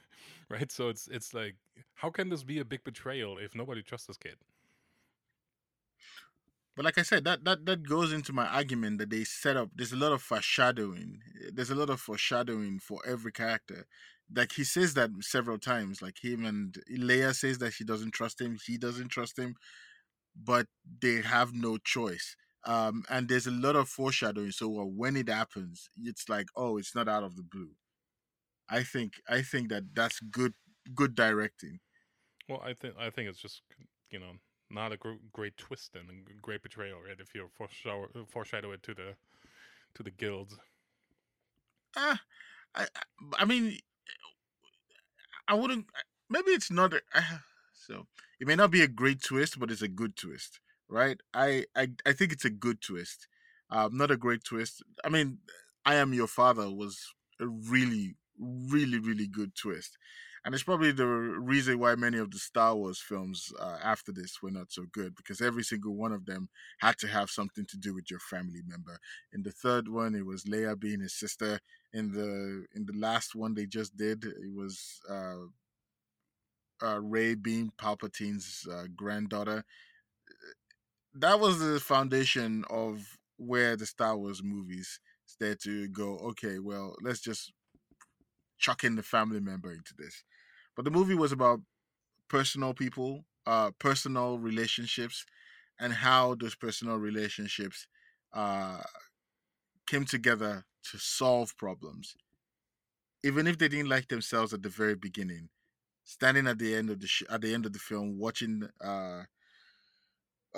[0.48, 0.70] right?
[0.70, 1.56] So it's it's like,
[1.94, 4.36] how can this be a big betrayal if nobody trusts this kid?
[6.76, 9.70] But like I said, that that that goes into my argument that they set up.
[9.74, 11.18] There's a lot of foreshadowing.
[11.52, 13.86] There's a lot of foreshadowing for every character.
[14.34, 16.00] Like he says that several times.
[16.00, 18.58] Like him and Leia says that she doesn't trust him.
[18.64, 19.56] He doesn't trust him,
[20.36, 20.66] but
[21.02, 22.36] they have no choice.
[22.64, 24.52] Um, and there's a lot of foreshadowing.
[24.52, 27.70] So when it happens, it's like, oh, it's not out of the blue.
[28.68, 30.54] I think I think that that's good
[30.94, 31.80] good directing.
[32.48, 33.62] Well, I think I think it's just
[34.10, 34.32] you know
[34.70, 37.18] not a gr- great twist and a great betrayal, right?
[37.18, 39.14] If you foreshadow foreshadow it to the
[39.94, 40.56] to the guilds.
[41.96, 42.20] Ah,
[42.74, 42.88] I, I-
[43.38, 43.78] I mean,
[45.46, 45.86] I wouldn't.
[46.28, 46.92] Maybe it's not.
[46.94, 48.06] a- ah, So
[48.40, 51.20] it may not be a great twist, but it's a good twist, right?
[51.34, 53.28] I I, I think it's a good twist.
[53.70, 54.82] Um, not a great twist.
[55.04, 55.38] I mean,
[55.84, 59.98] I am your father was a really, really, really good twist,
[60.44, 64.42] and it's probably the reason why many of the Star Wars films uh, after this
[64.42, 66.48] were not so good because every single one of them
[66.78, 68.98] had to have something to do with your family member.
[69.32, 71.60] In the third one, it was Leia being his sister.
[71.92, 75.46] In the in the last one they just did, it was uh,
[76.82, 79.64] uh, Rey being Palpatine's uh, granddaughter.
[81.14, 86.18] That was the foundation of where the Star Wars movies started to go.
[86.18, 87.52] Okay, well, let's just
[88.58, 90.24] chuck in the family member into this.
[90.76, 91.60] But the movie was about
[92.28, 95.24] personal people, uh, personal relationships,
[95.80, 97.86] and how those personal relationships
[98.32, 98.82] uh,
[99.86, 102.16] came together to solve problems.
[103.24, 105.48] Even if they didn't like themselves at the very beginning,
[106.04, 109.22] standing at the end of the sh- at the end of the film, watching uh,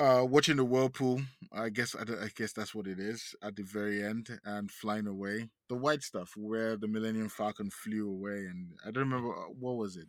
[0.01, 1.23] uh, watching the whirlpool.
[1.53, 5.07] I guess I, I guess that's what it is at the very end, and flying
[5.07, 5.51] away.
[5.69, 9.77] The white stuff where the Millennium Falcon flew away, and I don't remember uh, what
[9.77, 10.09] was it.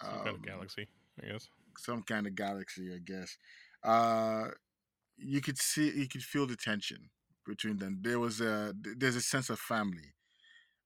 [0.00, 0.88] Some kind of Um, galaxy,
[1.22, 1.48] I guess.
[1.78, 3.38] some kind of galaxy, I guess.
[3.82, 4.48] Uh,
[5.16, 7.10] you could see, you could feel the tension
[7.46, 8.00] between them.
[8.02, 10.14] There was a, there's a sense of family,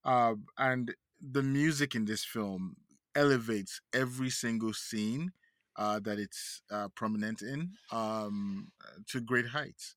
[0.04, 2.76] uh, and the music in this film
[3.14, 5.32] elevates every single scene
[5.76, 8.72] uh, that it's uh, prominent in um,
[9.08, 9.96] to great heights.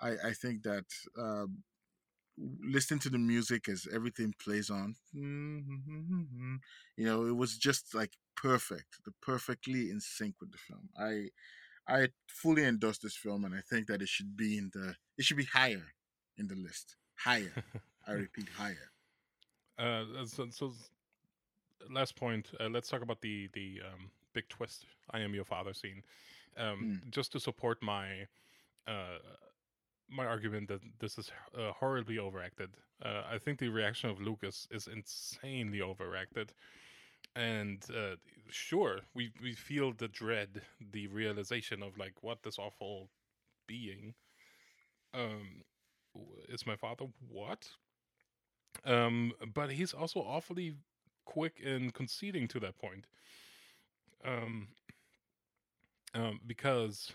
[0.00, 0.84] I, I think that
[1.20, 1.46] uh,
[2.38, 6.60] listening to the music as everything plays on, you
[7.04, 10.88] know, it was just like perfect, the perfectly in sync with the film.
[10.98, 11.28] I
[11.86, 15.24] I fully endorse this film, and I think that it should be in the it
[15.24, 15.92] should be higher
[16.36, 16.96] in the list.
[17.16, 17.52] Higher,
[18.06, 18.90] I repeat, higher.
[19.78, 20.72] Uh, so, so
[21.90, 22.50] last point.
[22.60, 24.86] Uh, let's talk about the the um, big twist.
[25.10, 26.02] I am your father scene.
[26.56, 28.26] Um, Just to support my
[28.86, 29.18] uh,
[30.08, 32.76] my argument that this is uh, horribly overacted.
[33.02, 36.52] Uh, I think the reaction of Lucas is insanely overacted.
[37.34, 38.16] And uh,
[38.50, 43.10] sure, we we feel the dread, the realization of like what this awful
[43.66, 44.14] being
[45.14, 45.62] um
[46.48, 47.06] is my father.
[47.28, 47.68] What?
[48.84, 50.76] Um, but he's also awfully
[51.24, 53.06] quick in conceding to that point.
[54.24, 54.68] Um,
[56.14, 57.12] um, because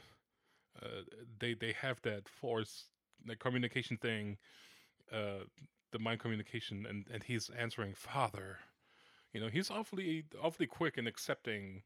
[0.82, 1.02] uh,
[1.40, 2.86] they they have that force,
[3.26, 4.38] the communication thing,
[5.12, 5.46] uh,
[5.92, 8.58] the mind communication, and and he's answering father.
[9.34, 11.84] You know, he's awfully awfully quick in accepting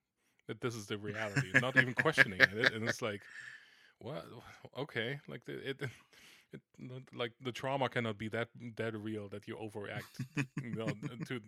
[0.47, 3.21] that this is the reality, not even questioning it, and it's like,
[3.99, 4.25] what?
[4.77, 5.81] Okay, like the, it.
[6.53, 6.61] It,
[7.15, 10.19] like the trauma cannot be that that real that you overact
[10.61, 10.87] you know,
[11.27, 11.39] to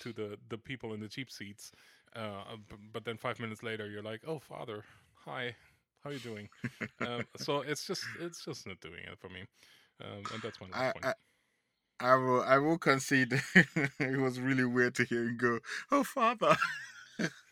[0.00, 1.72] to the the people in the cheap seats
[2.14, 2.56] uh,
[2.92, 5.54] but then five minutes later you're like oh father hi
[6.04, 6.48] how are you doing
[7.00, 9.40] um, so it's just it's just not doing it for me
[10.00, 11.14] um, and that's my last I, point I
[11.98, 16.56] I will I will concede it was really weird to hear him go, Oh father.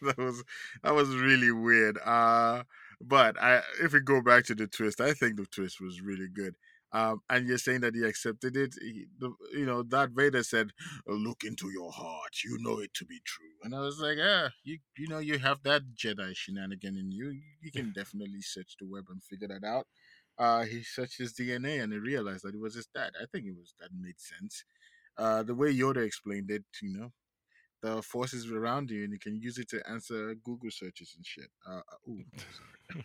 [0.03, 0.45] that was
[0.83, 1.99] that was really weird.
[2.05, 2.65] Uh
[3.01, 6.29] but I if we go back to the twist, I think the twist was really
[6.29, 6.57] good.
[6.95, 8.75] Um, and you're saying that he accepted it.
[8.81, 10.71] He, the, you know, Darth Vader said,
[11.07, 12.45] "Look into your heart.
[12.45, 15.39] You know it to be true." And I was like, "Yeah, you you know you
[15.39, 17.35] have that Jedi shenanigan in you.
[17.61, 19.87] You can definitely search the web and figure that out."
[20.39, 23.13] uh, he searched his DNA and he realized that it was his dad.
[23.21, 24.65] I think it was that made sense.
[25.17, 27.13] Uh, the way Yoda explained it, you know,
[27.83, 31.25] the force is around you and you can use it to answer Google searches and
[31.25, 31.51] shit.
[31.69, 32.25] Uh, uh, ooh.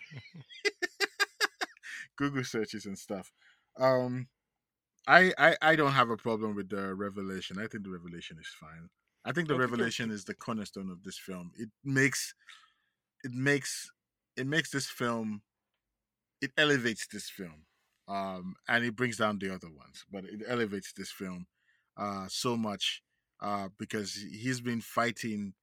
[2.18, 3.32] Google searches and stuff.
[3.78, 4.28] Um,
[5.08, 7.58] I, I I don't have a problem with the revelation.
[7.60, 8.90] I think the revelation is fine.
[9.26, 11.52] I think the I revelation is the cornerstone of this film.
[11.58, 12.34] It makes
[13.24, 13.92] it makes
[14.38, 15.42] it makes this film
[16.42, 17.66] it elevates this film
[18.08, 21.46] um and it brings down the other ones but it elevates this film
[21.98, 23.02] uh so much
[23.42, 25.54] uh because he's been fighting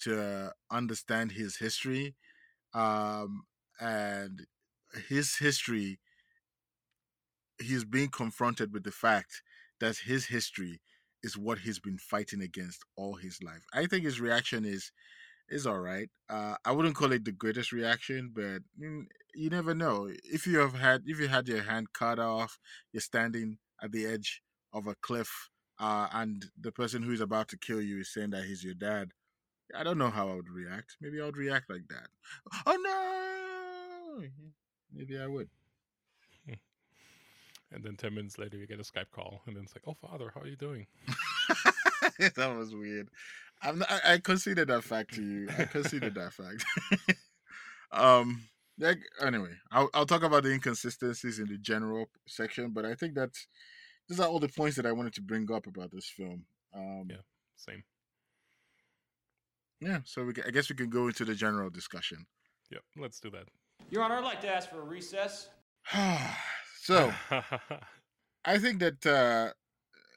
[0.00, 2.14] to understand his history
[2.74, 3.44] um
[3.80, 4.46] and
[5.08, 5.98] his history
[7.60, 9.42] he's being confronted with the fact
[9.80, 10.80] that his history
[11.22, 14.92] is what he's been fighting against all his life i think his reaction is
[15.50, 16.08] is all right.
[16.28, 20.08] Uh, I wouldn't call it the greatest reaction, but mm, you never know.
[20.24, 22.58] If you have had, if you had your hand cut off,
[22.92, 24.42] you're standing at the edge
[24.72, 28.30] of a cliff, uh, and the person who is about to kill you is saying
[28.30, 29.10] that he's your dad.
[29.74, 30.96] I don't know how I would react.
[31.00, 32.08] Maybe I would react like that.
[32.66, 34.26] Oh no!
[34.92, 35.48] Maybe I would.
[37.72, 39.94] And then 10 minutes later you get a skype call and then it's like oh
[39.94, 40.86] father how are you doing
[42.18, 43.08] that was weird.
[43.62, 45.48] I'm not, I, I conceded that fact to you.
[45.58, 46.64] I conceded that fact.
[47.92, 48.42] um.
[48.78, 53.14] Like, anyway, I'll I'll talk about the inconsistencies in the general section, but I think
[53.14, 53.30] that
[54.08, 56.44] these are all the points that I wanted to bring up about this film.
[56.74, 57.16] Um, yeah
[57.56, 57.82] same
[59.82, 59.98] yeah.
[60.04, 62.24] So we, ca- I guess we can go into the general discussion.
[62.70, 63.48] yep let's do that
[63.90, 65.50] Your Honor, I'd like to ask for a recess.
[66.90, 67.12] so
[68.44, 69.52] I think that uh,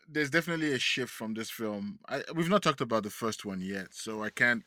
[0.10, 2.00] there's definitely a shift from this film.
[2.10, 4.64] I, we've not talked about the first one yet, so I can't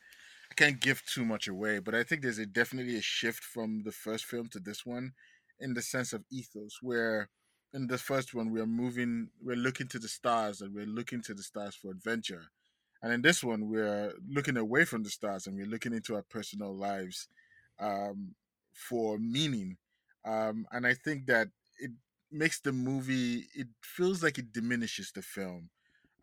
[0.49, 1.79] I can't give too much away.
[1.79, 5.11] But I think there's a definitely a shift from the first film to this one,
[5.59, 7.29] in the sense of ethos, where
[7.73, 11.33] in the first one we're moving, we're looking to the stars, and we're looking to
[11.33, 12.45] the stars for adventure,
[13.03, 16.23] and in this one we're looking away from the stars and we're looking into our
[16.29, 17.27] personal lives
[17.81, 18.33] um,
[18.71, 19.75] for meaning.
[20.23, 21.47] Um, and I think that
[21.79, 21.91] it
[22.31, 25.69] makes the movie it feels like it diminishes the film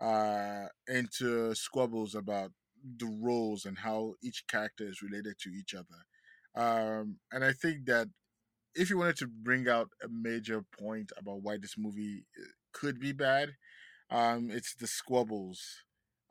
[0.01, 2.51] uh into squabbles about
[2.99, 6.01] the roles and how each character is related to each other.
[6.57, 8.09] Um and i think that
[8.75, 12.99] if you wanted to bring out a major point about why this movie uh, could
[12.99, 13.51] be bad,
[14.11, 15.62] um, it's the squabbles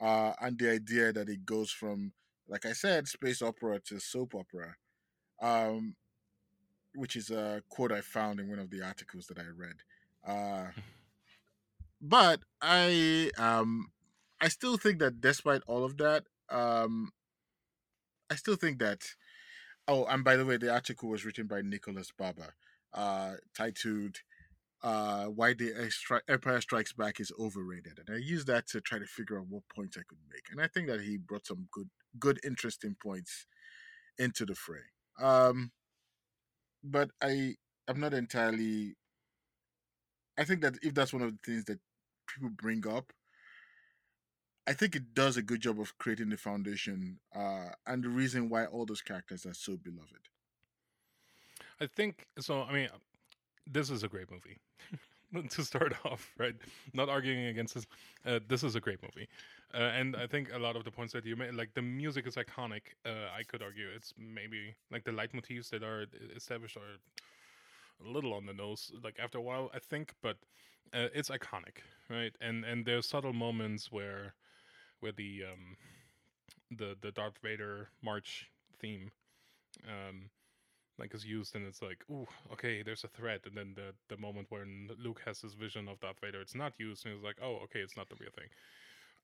[0.02, 2.14] uh, and the idea that it goes from,
[2.48, 4.76] like I said, space opera to soap opera,
[5.42, 5.96] um,
[6.96, 9.78] which is a quote I found in one of the articles that I read.
[10.26, 10.72] Uh,
[12.02, 13.92] but I um,
[14.40, 17.12] I still think that despite all of that, um,
[18.30, 19.04] I still think that.
[19.86, 22.56] Oh, and by the way, the article was written by Nicholas Barber,
[22.94, 24.18] uh, titled
[24.82, 25.90] uh, "Why the
[26.30, 29.64] Empire Strikes Back is Overrated," and I used that to try to figure out what
[29.74, 33.46] points I could make, and I think that he brought some good, good, interesting points
[34.18, 34.88] into the fray.
[35.20, 35.72] Um,
[36.84, 37.56] but I,
[37.88, 38.96] I'm not entirely.
[40.38, 41.80] I think that if that's one of the things that
[42.28, 43.14] people bring up,
[44.66, 48.50] I think it does a good job of creating the foundation uh, and the reason
[48.50, 50.30] why all those characters are so beloved.
[51.82, 52.64] I think so.
[52.64, 52.90] I mean,
[53.70, 54.60] this is a great movie
[55.50, 56.56] to start off, right?
[56.94, 57.86] Not arguing against this.
[58.26, 59.28] Uh, this is a great movie,
[59.74, 62.28] uh, and I think a lot of the points that you made, like the music
[62.28, 62.82] is iconic.
[63.06, 66.98] Uh, I could argue it's maybe like the leitmotifs that are established are
[68.06, 70.38] a little on the nose, like after a while, I think, but
[70.94, 72.34] uh, it's iconic, right?
[72.42, 74.34] And and there's subtle moments where
[75.00, 75.78] where the um,
[76.72, 79.12] the the Darth Vader march theme
[79.88, 80.30] um,
[81.00, 84.20] like is used and it's like, ooh, okay, there's a threat, and then the the
[84.20, 87.38] moment when Luke has his vision of Darth Vader, it's not used, and he's like,
[87.42, 88.50] oh, okay, it's not the real thing.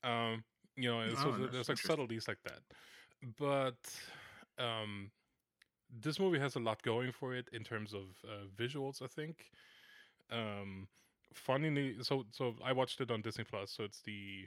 [0.03, 0.43] Um,
[0.75, 2.61] you know, oh, so there's like subtleties like that,
[3.37, 5.11] but um,
[6.01, 9.01] this movie has a lot going for it in terms of uh, visuals.
[9.01, 9.51] I think.
[10.31, 10.87] Um,
[11.33, 14.45] funnily, so so I watched it on Disney Plus, so it's the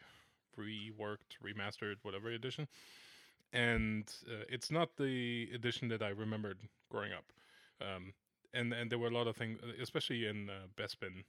[0.59, 2.69] reworked, remastered, whatever edition.
[3.53, 6.59] And uh, it's not the edition that I remembered
[6.91, 7.25] growing up.
[7.81, 8.13] Um,
[8.55, 11.25] and and there were a lot of things, especially in uh, Bespin.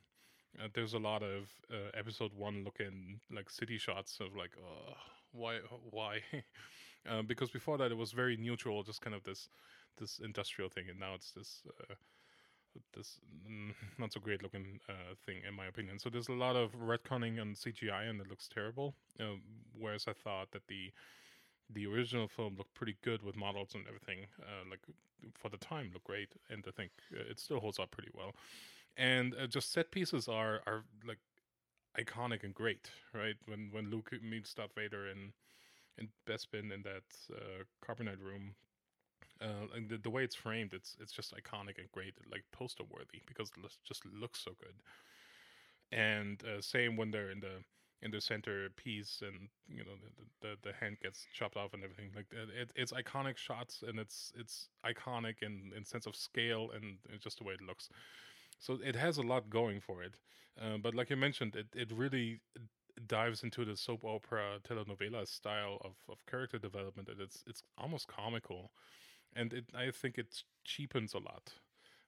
[0.60, 4.94] Uh, there's a lot of uh, episode one looking like city shots of like, uh,
[5.32, 5.60] why,
[5.92, 6.22] why?
[7.10, 9.50] uh, because before that it was very neutral, just kind of this
[9.98, 11.96] this industrial thing, and now it's this uh,
[12.96, 13.20] this
[13.98, 16.00] not so great looking uh, thing in my opinion.
[16.00, 18.96] So there's a lot of retconning on CGI and it looks terrible.
[19.20, 19.38] Uh,
[19.78, 20.92] whereas I thought that the
[21.74, 24.28] the original film looked pretty good with models and everything.
[24.42, 24.82] Uh, like
[25.34, 28.36] for the time, looked great, and I think uh, it still holds up pretty well.
[28.98, 31.20] And uh, just set pieces are are like
[31.98, 33.36] iconic and great, right?
[33.46, 35.34] When when Luke meets Darth Vader in
[35.98, 38.56] in Bespin in that uh, carbonite room
[39.42, 42.84] uh, and the, the way it's framed, it's it's just iconic and great, like poster
[42.90, 44.76] worthy because it just looks so good.
[45.92, 47.64] And uh, same when they're in the
[48.04, 49.96] in the center piece, and you know
[50.42, 52.12] the, the, the hand gets chopped off and everything.
[52.16, 56.98] Like it, it's iconic shots, and it's it's iconic in in sense of scale and
[57.22, 57.90] just the way it looks.
[58.60, 60.16] So it has a lot going for it.
[60.62, 62.42] Uh, but like you mentioned, it it really
[63.08, 68.08] dives into the soap opera telenovela style of, of character development and it's it's almost
[68.08, 68.72] comical
[69.36, 71.54] and it, I think it cheapens a lot.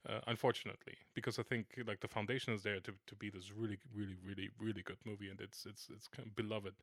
[0.07, 3.79] Uh, unfortunately, because I think like the foundation is there to, to be this really,
[3.91, 6.75] really, really, really good movie, and it's it's it's kind of beloved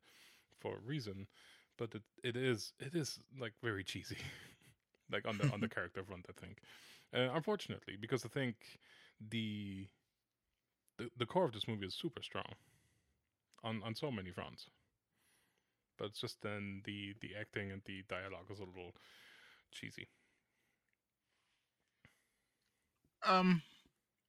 [0.59, 1.27] for a reason,
[1.77, 4.17] but it, it is it is like very cheesy,
[5.11, 6.25] like on the on the character front.
[6.29, 6.59] I think,
[7.13, 8.79] uh, unfortunately, because I think
[9.21, 9.87] the,
[10.97, 12.55] the the core of this movie is super strong,
[13.63, 14.69] on on so many fronts,
[15.97, 18.95] but it's just then the the acting and the dialogue is a little
[19.71, 20.07] cheesy.
[23.27, 23.61] Um,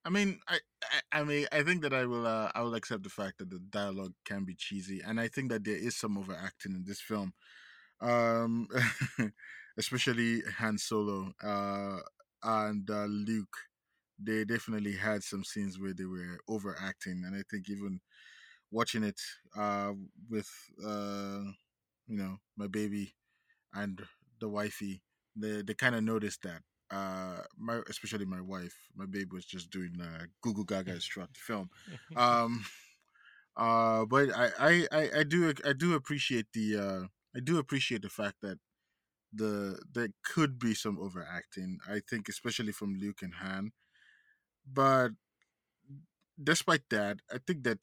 [0.04, 0.58] I mean, I,
[1.12, 3.50] I, I mean, I think that I will, uh, I will accept the fact that
[3.50, 7.00] the dialogue can be cheesy, and I think that there is some overacting in this
[7.00, 7.34] film,
[8.00, 8.68] um,
[9.78, 11.98] especially Han Solo, uh,
[12.42, 13.56] and uh, Luke.
[14.18, 18.00] They definitely had some scenes where they were overacting, and I think even
[18.70, 19.20] watching it,
[19.56, 19.92] uh,
[20.30, 20.48] with,
[20.84, 21.42] uh,
[22.06, 23.14] you know, my baby
[23.74, 24.00] and
[24.40, 25.02] the wifey,
[25.36, 29.70] they they kind of noticed that uh my especially my wife my babe was just
[29.70, 31.70] doing uh google gaga throughout the film.
[32.16, 32.64] Um
[33.56, 34.50] uh but I,
[34.90, 37.06] I i do i do appreciate the uh
[37.36, 38.58] i do appreciate the fact that
[39.32, 43.70] the there could be some overacting i think especially from luke and han
[44.70, 45.12] but
[46.42, 47.78] despite that i think that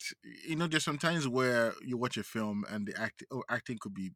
[0.45, 3.93] you know there's sometimes where you watch a film and the act oh, acting could
[3.93, 4.11] be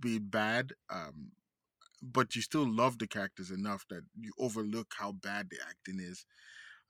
[0.00, 1.30] be bad um
[2.02, 6.24] but you still love the characters enough that you overlook how bad the acting is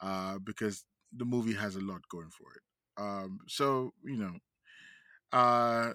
[0.00, 0.84] uh, because
[1.16, 2.62] the movie has a lot going for it.
[3.02, 4.34] Um, so you know,
[5.32, 5.92] uh,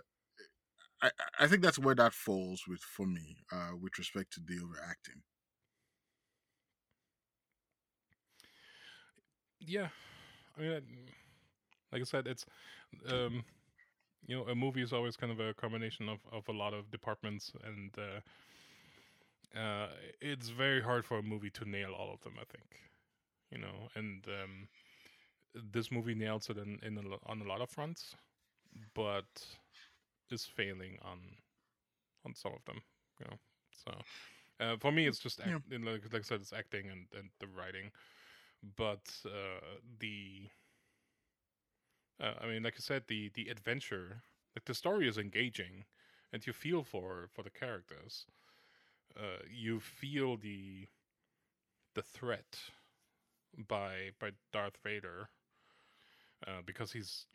[1.01, 4.59] I I think that's where that falls with for me uh, with respect to the
[4.63, 5.23] overacting.
[9.59, 9.87] yeah,
[10.57, 10.81] I mean,
[11.91, 12.45] like I said, it's
[13.09, 13.43] um,
[14.27, 16.91] you know, a movie is always kind of a combination of of a lot of
[16.91, 18.19] departments, and uh,
[19.55, 19.87] uh,
[20.21, 22.33] it's very hard for a movie to nail all of them.
[22.39, 22.91] I think,
[23.51, 24.67] you know, and um,
[25.53, 28.15] this movie nails it in, in a, on a lot of fronts,
[28.93, 29.45] but
[30.31, 31.19] is failing on
[32.25, 32.81] on some of them.
[33.19, 33.37] You know,
[33.71, 33.91] so
[34.59, 35.59] uh, for me, it's just act, Yeah.
[35.71, 37.91] like, like I said, it's acting and, and the writing,
[38.75, 40.49] but uh, the
[42.19, 44.23] uh, I mean, like I said, the the adventure,
[44.55, 45.85] like the story is engaging,
[46.31, 48.25] and you feel for for the characters.
[49.17, 50.87] Uh, you feel the
[51.95, 52.57] the threat
[53.67, 55.29] by by Darth Vader.
[56.45, 57.25] Uh, because he's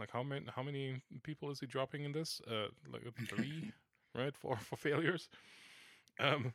[0.00, 2.40] like how many how many people is he dropping in this?
[2.50, 3.72] Uh, like three,
[4.14, 4.36] right?
[4.36, 5.28] For for failures.
[6.18, 6.52] Um,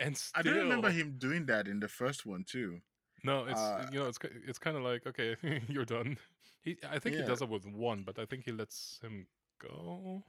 [0.00, 2.80] and still, I don't remember him doing that in the first one too.
[3.22, 4.18] no, it's Uh, you know it's
[4.48, 5.36] it's kind of like okay,
[5.68, 6.18] you're done.
[6.62, 9.26] He I think he does it with one, but I think he lets him
[9.60, 10.24] go.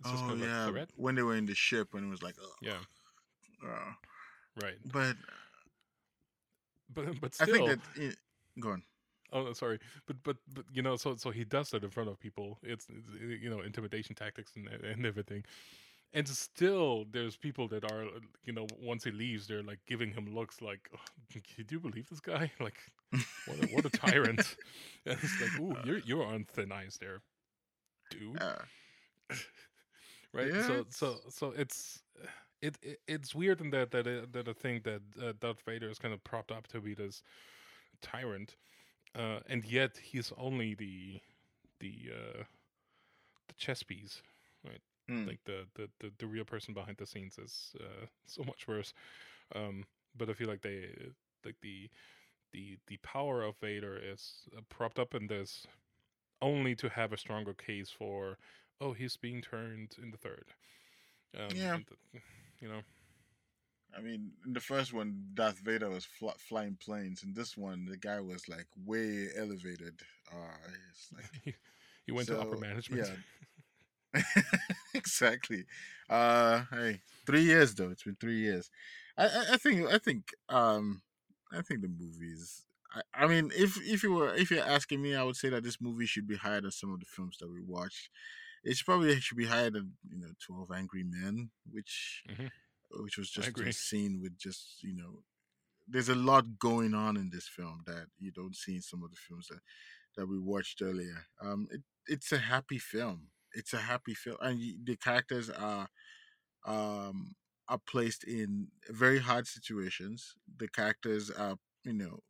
[0.00, 0.88] It's just oh kind of yeah, threat.
[0.96, 2.78] when they were in the ship, when it was like, oh, Yeah,
[3.64, 3.92] uh,
[4.62, 4.78] right.
[4.84, 5.16] but
[6.94, 8.16] But but I think that it,
[8.58, 8.82] go on.
[9.32, 12.18] oh sorry, but but but you know, so so he does that in front of
[12.18, 12.58] people.
[12.62, 15.44] It's, it's uh, you know intimidation tactics and and everything.
[16.14, 20.10] And still, there's people that are, uh, you know, once he leaves, they're like giving
[20.12, 21.00] him looks like, oh,
[21.34, 22.50] "Do you believe this guy?
[22.60, 22.78] Like,
[23.46, 24.56] what a, what a tyrant!"
[25.06, 27.20] and it's like, "Ooh, you're you're on thin ice there,
[28.10, 28.56] dude." Uh,
[30.32, 32.02] right Yeah, so so so it's
[32.60, 35.88] it, it it's weird in that that uh, that I think that uh, Darth Vader
[35.90, 37.22] is kind of propped up to be this
[38.02, 38.56] tyrant,
[39.14, 41.20] uh, and yet he's only the
[41.80, 42.42] the uh,
[43.48, 44.22] the chess piece,
[44.64, 44.80] right?
[45.08, 45.26] Hmm.
[45.26, 48.92] Like the, the the the real person behind the scenes is uh, so much worse.
[49.54, 49.84] Um,
[50.16, 50.90] but I feel like they
[51.44, 51.88] like the
[52.52, 55.66] the the power of Vader is uh, propped up in this
[56.40, 58.38] only to have a stronger case for
[58.80, 60.46] oh he's being turned in the third.
[61.36, 61.78] Um, Yeah.
[61.88, 62.20] the-
[62.60, 62.82] you know.
[63.96, 67.22] I mean, in the first one, Darth Vader was fl- flying planes.
[67.22, 70.00] In this one, the guy was like way elevated.
[70.30, 71.56] Uh, it's like
[72.06, 73.08] he, went to upper management.
[74.14, 74.22] yeah.
[74.94, 75.64] exactly.
[76.08, 77.90] Uh, hey, three years though.
[77.90, 78.70] It's been three years.
[79.16, 79.86] I, I, I think.
[79.88, 80.30] I think.
[80.48, 81.02] Um,
[81.52, 82.64] I think the movies.
[82.94, 85.62] I, I mean, if if you were if you're asking me, I would say that
[85.62, 88.10] this movie should be higher than some of the films that we watched.
[88.64, 92.50] It's probably should be higher than you know Twelve Angry Men, which Mhm.
[92.90, 95.24] which was just a scene with just you know.
[95.90, 99.10] There's a lot going on in this film that you don't see in some of
[99.10, 99.60] the films that
[100.16, 101.26] that we watched earlier.
[101.40, 103.30] Um, it, it's a happy film.
[103.52, 105.88] It's a happy film, and the characters are
[106.66, 107.36] um
[107.68, 110.34] are placed in very hard situations.
[110.56, 112.20] The characters are, you know,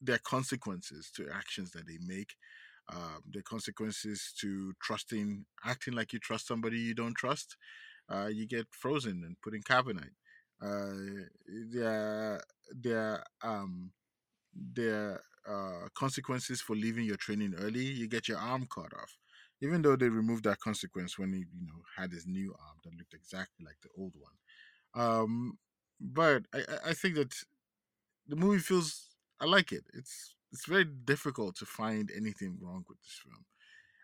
[0.00, 2.34] there are consequences to actions that they make.
[2.88, 7.56] Um, the consequences to trusting, acting like you trust somebody you don't trust.
[8.08, 10.14] Uh, you get frozen and put in carbonite.
[10.62, 11.26] Uh,
[11.72, 12.40] there,
[12.72, 13.92] there, um,
[14.54, 17.84] there are consequences for leaving your training early.
[17.84, 19.16] You get your arm cut off,
[19.60, 22.94] even though they removed that consequence when he, you know, had his new arm that
[22.96, 24.34] looked exactly like the old one.
[24.94, 25.58] Um,
[26.00, 27.34] but I- I think that
[28.28, 29.16] the movie feels.
[29.40, 29.84] I like it.
[29.94, 33.44] It's it's very difficult to find anything wrong with this film,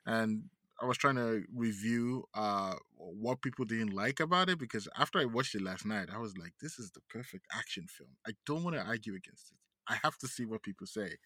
[0.06, 0.44] and
[0.82, 5.26] I was trying to review uh what people didn't like about it because after I
[5.26, 8.10] watched it last night, I was like, this is the perfect action film.
[8.26, 9.58] I don't want to argue against it.
[9.88, 11.16] I have to see what people say.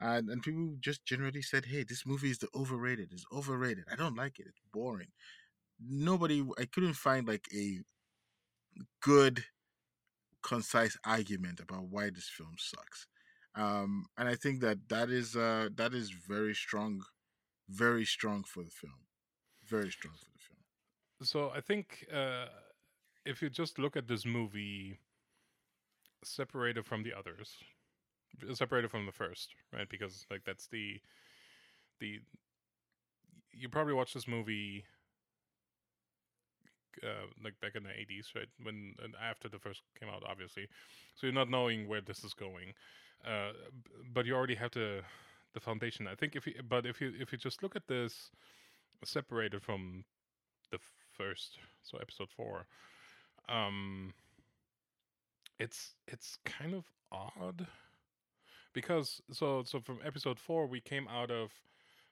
[0.00, 3.10] And and people just generally said, "Hey, this movie is the overrated.
[3.12, 3.84] It's overrated.
[3.90, 4.46] I don't like it.
[4.48, 5.08] It's boring."
[5.80, 7.80] Nobody I couldn't find like a
[9.00, 9.44] good
[10.42, 13.06] concise argument about why this film sucks.
[13.54, 17.02] Um and I think that that is uh that is very strong
[17.68, 19.06] very strong for the film.
[19.66, 20.60] Very strong for the film.
[21.22, 22.46] So I think uh,
[23.24, 24.98] if you just look at this movie
[26.24, 27.56] separated from the others,
[28.52, 29.88] separated from the first, right?
[29.88, 31.00] Because like that's the
[32.00, 32.20] the
[33.52, 34.84] you probably watched this movie
[37.02, 40.68] uh, like back in the 80s right when after the first came out obviously
[41.14, 42.74] so you're not knowing where this is going
[43.26, 43.52] uh,
[44.12, 45.02] but you already have the
[45.54, 46.06] the foundation.
[46.06, 48.30] I think if you but if you if you just look at this
[49.04, 50.04] separated from
[50.70, 50.78] the
[51.12, 52.66] first so episode 4
[53.48, 54.14] um
[55.58, 57.66] it's it's kind of odd
[58.72, 61.50] because so so from episode 4 we came out of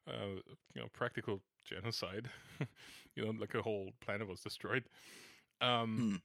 [0.09, 0.37] uh
[0.75, 2.29] you know practical genocide.
[3.17, 4.85] You know like a whole planet was destroyed.
[5.61, 6.23] Um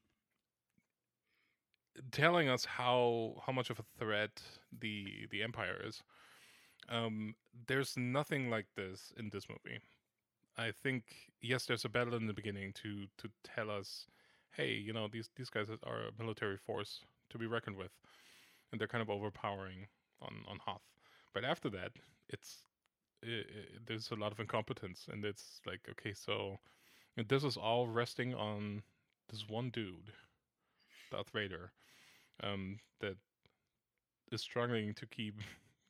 [2.11, 4.41] telling us how how much of a threat
[4.79, 6.03] the the empire is.
[6.89, 7.35] Um,
[7.67, 9.79] there's nothing like this in this movie.
[10.57, 11.03] I think
[11.41, 14.07] yes, there's a battle in the beginning to to tell us,
[14.51, 17.91] hey, you know these these guys are a military force to be reckoned with,
[18.71, 19.87] and they're kind of overpowering
[20.21, 20.83] on on Hoth.
[21.33, 21.93] But after that,
[22.29, 22.63] it's
[23.23, 23.43] i i
[23.85, 26.59] there's a lot of incompetence, and it's like okay, so
[27.27, 28.83] this is all resting on
[29.29, 30.13] this one dude,
[31.15, 31.71] Darth Vader,
[32.43, 33.17] um, that
[34.31, 35.41] is struggling to keep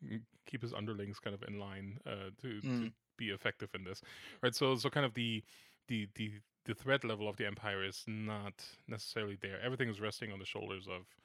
[0.46, 2.94] keep his underlings kind of in line uh, to, to Mm.
[3.18, 4.02] be effective in this,
[4.44, 4.56] right?
[4.56, 5.44] So so kind of the
[5.88, 9.62] the the the threat level of the empire is not necessarily there.
[9.62, 11.16] Everything is resting on the shoulders of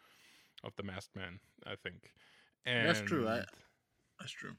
[0.65, 2.13] of the masked man, I think.
[2.67, 3.29] And That's true.
[3.29, 3.45] I,
[4.19, 4.57] that's true.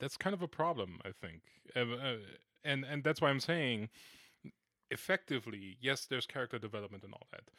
[0.00, 1.42] that's kind of a problem, I think.
[1.76, 2.16] Uh,
[2.64, 3.90] and and that's why I'm saying
[4.90, 7.50] effectively, yes, there's character development and all that,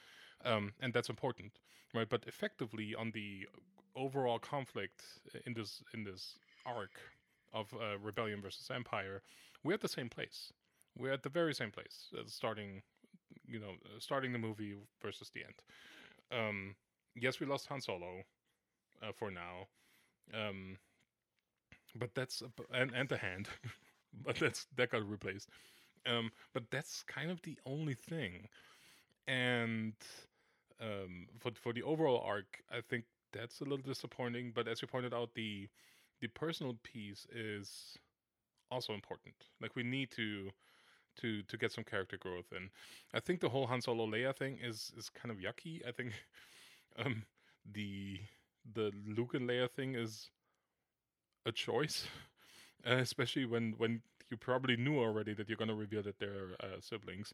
[0.44, 1.60] um, and that's important,
[1.94, 2.08] right?
[2.10, 3.48] But effectively, on the
[3.96, 5.04] overall conflict
[5.46, 7.00] in this in this arc
[7.54, 9.22] of uh, rebellion versus empire,
[9.64, 10.52] we're at the same place.
[10.98, 12.82] We're at the very same place, uh, starting,
[13.46, 15.56] you know, uh, starting the movie versus the end.
[16.32, 16.76] Um,
[17.16, 18.24] yes, we lost Han Solo
[19.02, 19.68] uh, for now,
[20.34, 20.78] um,
[21.96, 22.42] but that's
[22.74, 23.48] and and the hand,
[24.26, 25.50] but that's that got replaced.
[26.06, 28.48] Um, but that's kind of the only thing,
[29.28, 29.94] and
[30.82, 34.52] um, for for the overall arc, I think that's a little disappointing.
[34.54, 35.68] But as you pointed out, the
[36.22, 37.98] the personal piece is
[38.72, 39.36] also important.
[39.62, 40.50] Like we need to
[41.22, 42.70] to to get some character growth, and
[43.14, 45.88] I think the whole Han Solo Leia thing is is kind of yucky.
[45.88, 46.14] I think
[46.98, 47.24] um,
[47.72, 48.20] the
[48.74, 50.30] the Luke and Leia thing is
[51.46, 52.08] a choice,
[52.86, 56.56] uh, especially when when you probably knew already that you're going to reveal that they're
[56.60, 57.34] uh, siblings.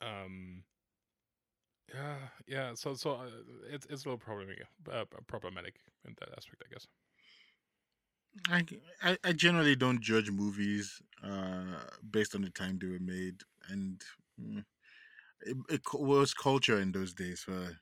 [0.00, 0.62] Um,
[1.94, 2.16] yeah,
[2.46, 2.74] yeah.
[2.74, 3.26] So so uh,
[3.70, 5.76] it's it's a little problematic, uh, problematic
[6.06, 6.86] in that aspect, I guess.
[8.50, 8.64] I,
[9.02, 14.02] I, I generally don't judge movies uh, based on the time they were made, and
[14.40, 14.64] mm,
[15.42, 17.78] it, it was culture in those days for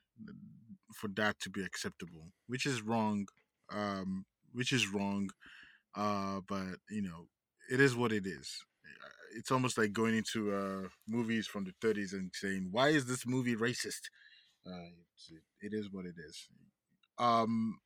[0.93, 3.27] for that to be acceptable, which is wrong,
[3.71, 5.29] um, which is wrong.
[5.95, 7.27] Uh, but you know,
[7.71, 8.63] it is what it is.
[9.35, 13.25] It's almost like going into uh, movies from the 30s and saying, "Why is this
[13.27, 14.09] movie racist?"
[14.65, 14.91] Uh,
[15.61, 16.49] it is what it is.
[17.19, 17.79] Um,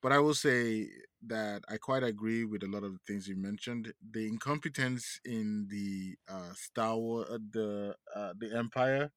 [0.00, 0.88] but I will say
[1.26, 3.92] that I quite agree with a lot of the things you mentioned.
[4.12, 9.10] The incompetence in the uh, Star Wars, uh, the uh, the Empire.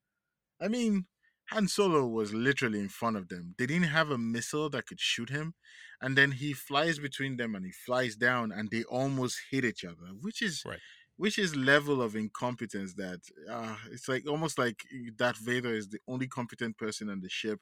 [0.61, 1.07] I mean,
[1.51, 3.55] Han Solo was literally in front of them.
[3.57, 5.55] They didn't have a missile that could shoot him,
[6.01, 9.85] and then he flies between them and he flies down, and they almost hit each
[9.85, 10.79] other, which is Right.
[11.21, 14.79] Which is level of incompetence that uh, it's like almost like
[15.15, 17.59] Darth Vader is the only competent person on the ship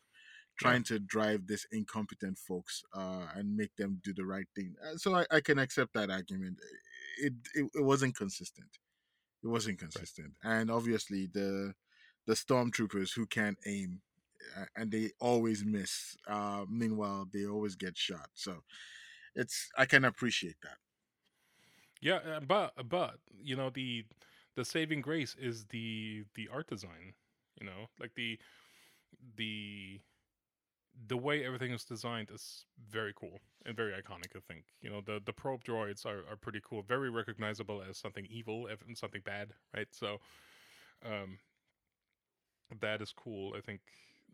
[0.57, 4.76] trying to drive this incompetent folks uh, and make them do the right thing.
[4.82, 6.55] Uh, So I, I can accept that argument.
[7.26, 8.72] It, it it wasn't consistent.
[9.43, 11.74] It wasn't consistent, and obviously the
[12.28, 14.01] the stormtroopers who can't aim
[14.57, 16.16] uh, and they always miss.
[16.36, 18.30] Uh, meanwhile, they always get shot.
[18.36, 18.64] So
[19.36, 20.78] it's I can appreciate that.
[22.02, 24.06] Yeah, uh, but but you know the
[24.56, 27.14] the saving grace is the the art design.
[27.60, 28.39] You know, like the
[29.36, 30.00] the
[31.08, 34.36] the way everything is designed is very cool and very iconic.
[34.36, 37.97] I think you know the the probe droids are, are pretty cool, very recognizable as
[37.97, 39.88] something evil, if something bad, right?
[39.91, 40.20] So,
[41.06, 41.39] um,
[42.82, 43.54] that is cool.
[43.58, 43.82] I think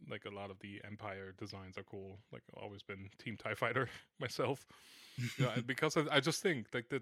[0.09, 2.19] like a lot of the Empire designs are cool.
[2.31, 3.89] Like I've always been Team Tie Fighter
[4.19, 4.65] myself,
[5.37, 7.01] you know, because I, I just think like the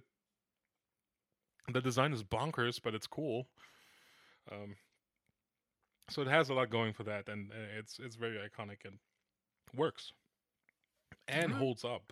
[1.71, 3.47] the design is bonkers, but it's cool.
[4.51, 4.75] Um,
[6.09, 8.97] so it has a lot going for that, and it's it's very iconic and
[9.75, 10.11] works
[11.27, 11.59] and mm-hmm.
[11.59, 12.11] holds up,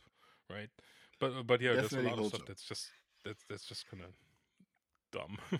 [0.49, 0.69] right?
[1.19, 2.47] But but yeah, Definitely there's a lot of stuff up.
[2.47, 2.87] that's just
[3.25, 4.11] that's that's just kind of
[5.11, 5.37] dumb.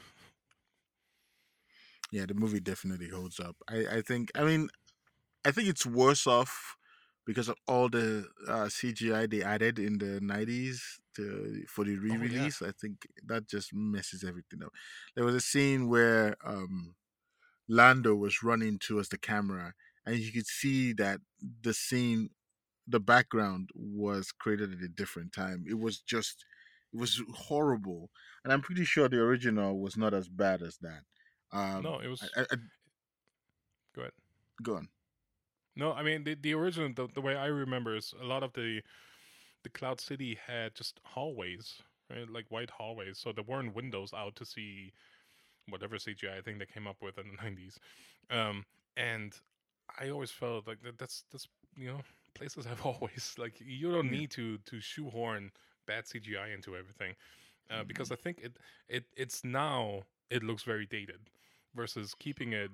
[2.11, 3.55] yeah, the movie definitely holds up.
[3.69, 4.69] I, I think, I mean,
[5.45, 6.75] I think it's worse off
[7.25, 10.99] because of all the uh, CGI they added in the 90s
[11.67, 12.61] for the re-release.
[12.61, 12.69] Oh, yeah.
[12.69, 14.71] I think that just messes everything up.
[15.15, 16.95] There was a scene where um,
[17.67, 19.73] Lando was running towards the camera,
[20.05, 21.19] and you could see that
[21.61, 22.29] the scene,
[22.87, 25.65] the background was created at a different time.
[25.69, 26.45] It was just,
[26.93, 28.09] it was horrible,
[28.43, 31.03] and I'm pretty sure the original was not as bad as that.
[31.51, 32.27] Um, no, it was.
[32.35, 32.55] I, I...
[33.95, 34.11] go ahead.
[34.63, 34.87] Go on.
[35.75, 38.51] No, I mean the the original the, the way I remember is a lot of
[38.53, 38.81] the
[39.63, 42.29] the Cloud City had just hallways, right?
[42.29, 43.17] Like white hallways.
[43.17, 44.93] So there weren't windows out to see
[45.69, 47.79] whatever CGI I think they came up with in the nineties.
[48.29, 48.65] Um
[48.97, 49.33] and
[49.99, 52.01] I always felt like that, that's that's you know
[52.33, 55.51] places have always like you don't need to to shoehorn
[55.87, 57.15] bad CGI into everything
[57.69, 58.57] uh, because I think it
[58.89, 61.29] it it's now it looks very dated
[61.75, 62.71] versus keeping it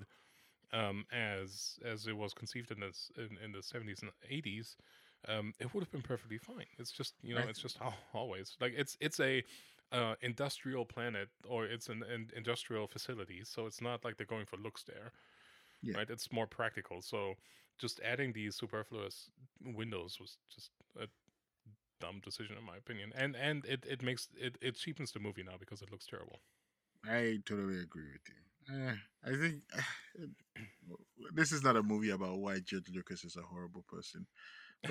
[0.74, 4.76] um, as as it was conceived in this in, in the seventies and eighties.
[5.28, 6.66] Um, it would have been perfectly fine.
[6.78, 7.50] It's just you know, Right.
[7.50, 9.44] it's just al- always like it's it's a
[9.92, 14.46] uh, industrial planet or it's an, an industrial facility, so it's not like they're going
[14.46, 15.12] for looks there,
[15.82, 15.96] Yeah.
[15.96, 16.10] right?
[16.10, 17.02] It's more practical.
[17.02, 17.36] So
[17.78, 19.30] just adding these superfluous
[19.64, 21.08] windows was just a
[22.00, 25.44] dumb decision in my opinion, and and it it makes it it cheapens the movie
[25.44, 26.42] now because it looks terrible.
[27.06, 28.76] I totally agree with you.
[28.76, 29.64] Eh, I think
[31.34, 34.26] this is not a movie about why George Lucas is a horrible person.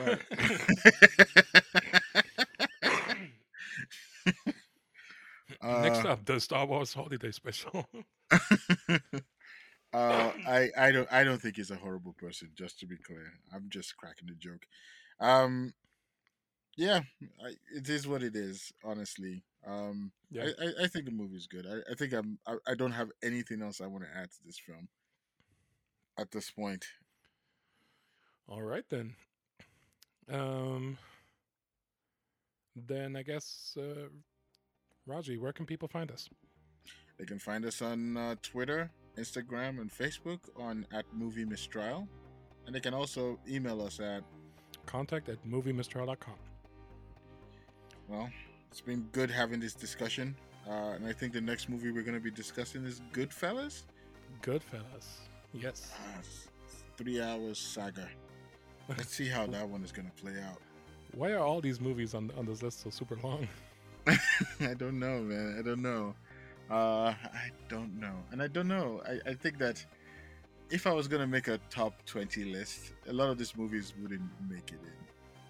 [5.75, 7.87] Next Uh, up, the Star Wars Holiday Special.
[8.31, 8.99] uh,
[9.93, 12.51] I I don't I don't think he's a horrible person.
[12.55, 14.67] Just to be clear, I'm just cracking the joke.
[15.21, 15.75] Um,
[16.77, 17.01] yeah,
[17.45, 18.73] I, it is what it is.
[18.85, 20.49] Honestly, um, Yeah.
[20.61, 21.67] I, I I think the movie's good.
[21.67, 24.39] I, I think I'm I, I don't have anything else I want to add to
[24.45, 24.89] this film
[26.19, 26.87] at this point.
[28.49, 29.15] All right then.
[30.31, 30.99] Um.
[32.75, 34.09] Then I guess, uh,
[35.07, 36.29] Raji, where can people find us?
[37.19, 42.07] They can find us on uh, Twitter, Instagram, and Facebook on at Movie Mistrial,
[42.67, 44.23] and they can also email us at
[44.85, 46.35] Contact at moviemistrial.com.
[48.09, 48.31] Well,
[48.71, 50.37] it's been good having this discussion.
[50.69, 53.83] Uh, and I think the next movie we're going to be discussing is Goodfellas.
[54.43, 55.07] Goodfellas.
[55.53, 55.93] Yes.
[55.95, 56.23] Uh,
[56.97, 58.09] three hours saga.
[58.89, 60.61] Let's see how that one is going to play out.
[61.15, 63.49] Why are all these movies on on this list so super long?
[64.61, 65.57] I don't know, man.
[65.59, 66.15] I don't know.
[66.71, 68.15] Uh, I don't know.
[68.31, 69.03] And I don't know.
[69.07, 69.85] I, I think that
[70.71, 73.93] if I was going to make a top 20 list, a lot of these movies
[74.01, 74.81] wouldn't make it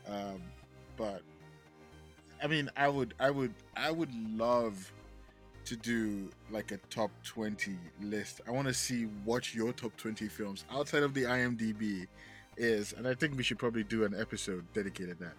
[0.08, 0.14] in.
[0.14, 0.42] Um,
[0.96, 1.22] but
[2.42, 4.92] I mean, I would, I would, I would love
[5.64, 8.40] to do like a top 20 list.
[8.46, 12.06] I want to see what your top 20 films outside of the IMDb
[12.56, 12.92] is.
[12.92, 15.34] And I think we should probably do an episode dedicated to that.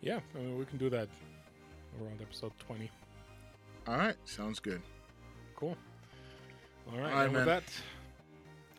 [0.00, 1.08] Yeah, I mean, we can do that
[2.00, 2.90] around episode 20.
[3.86, 4.16] All right.
[4.24, 4.82] Sounds good.
[5.56, 5.76] Cool.
[6.90, 7.64] All right, All right, and with that,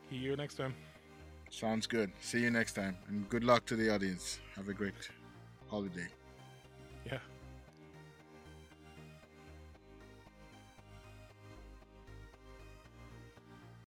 [0.09, 0.73] see you next time.
[1.51, 2.11] Sounds good.
[2.21, 2.97] See you next time.
[3.07, 4.39] And good luck to the audience.
[4.55, 4.93] Have a great
[5.67, 6.07] holiday.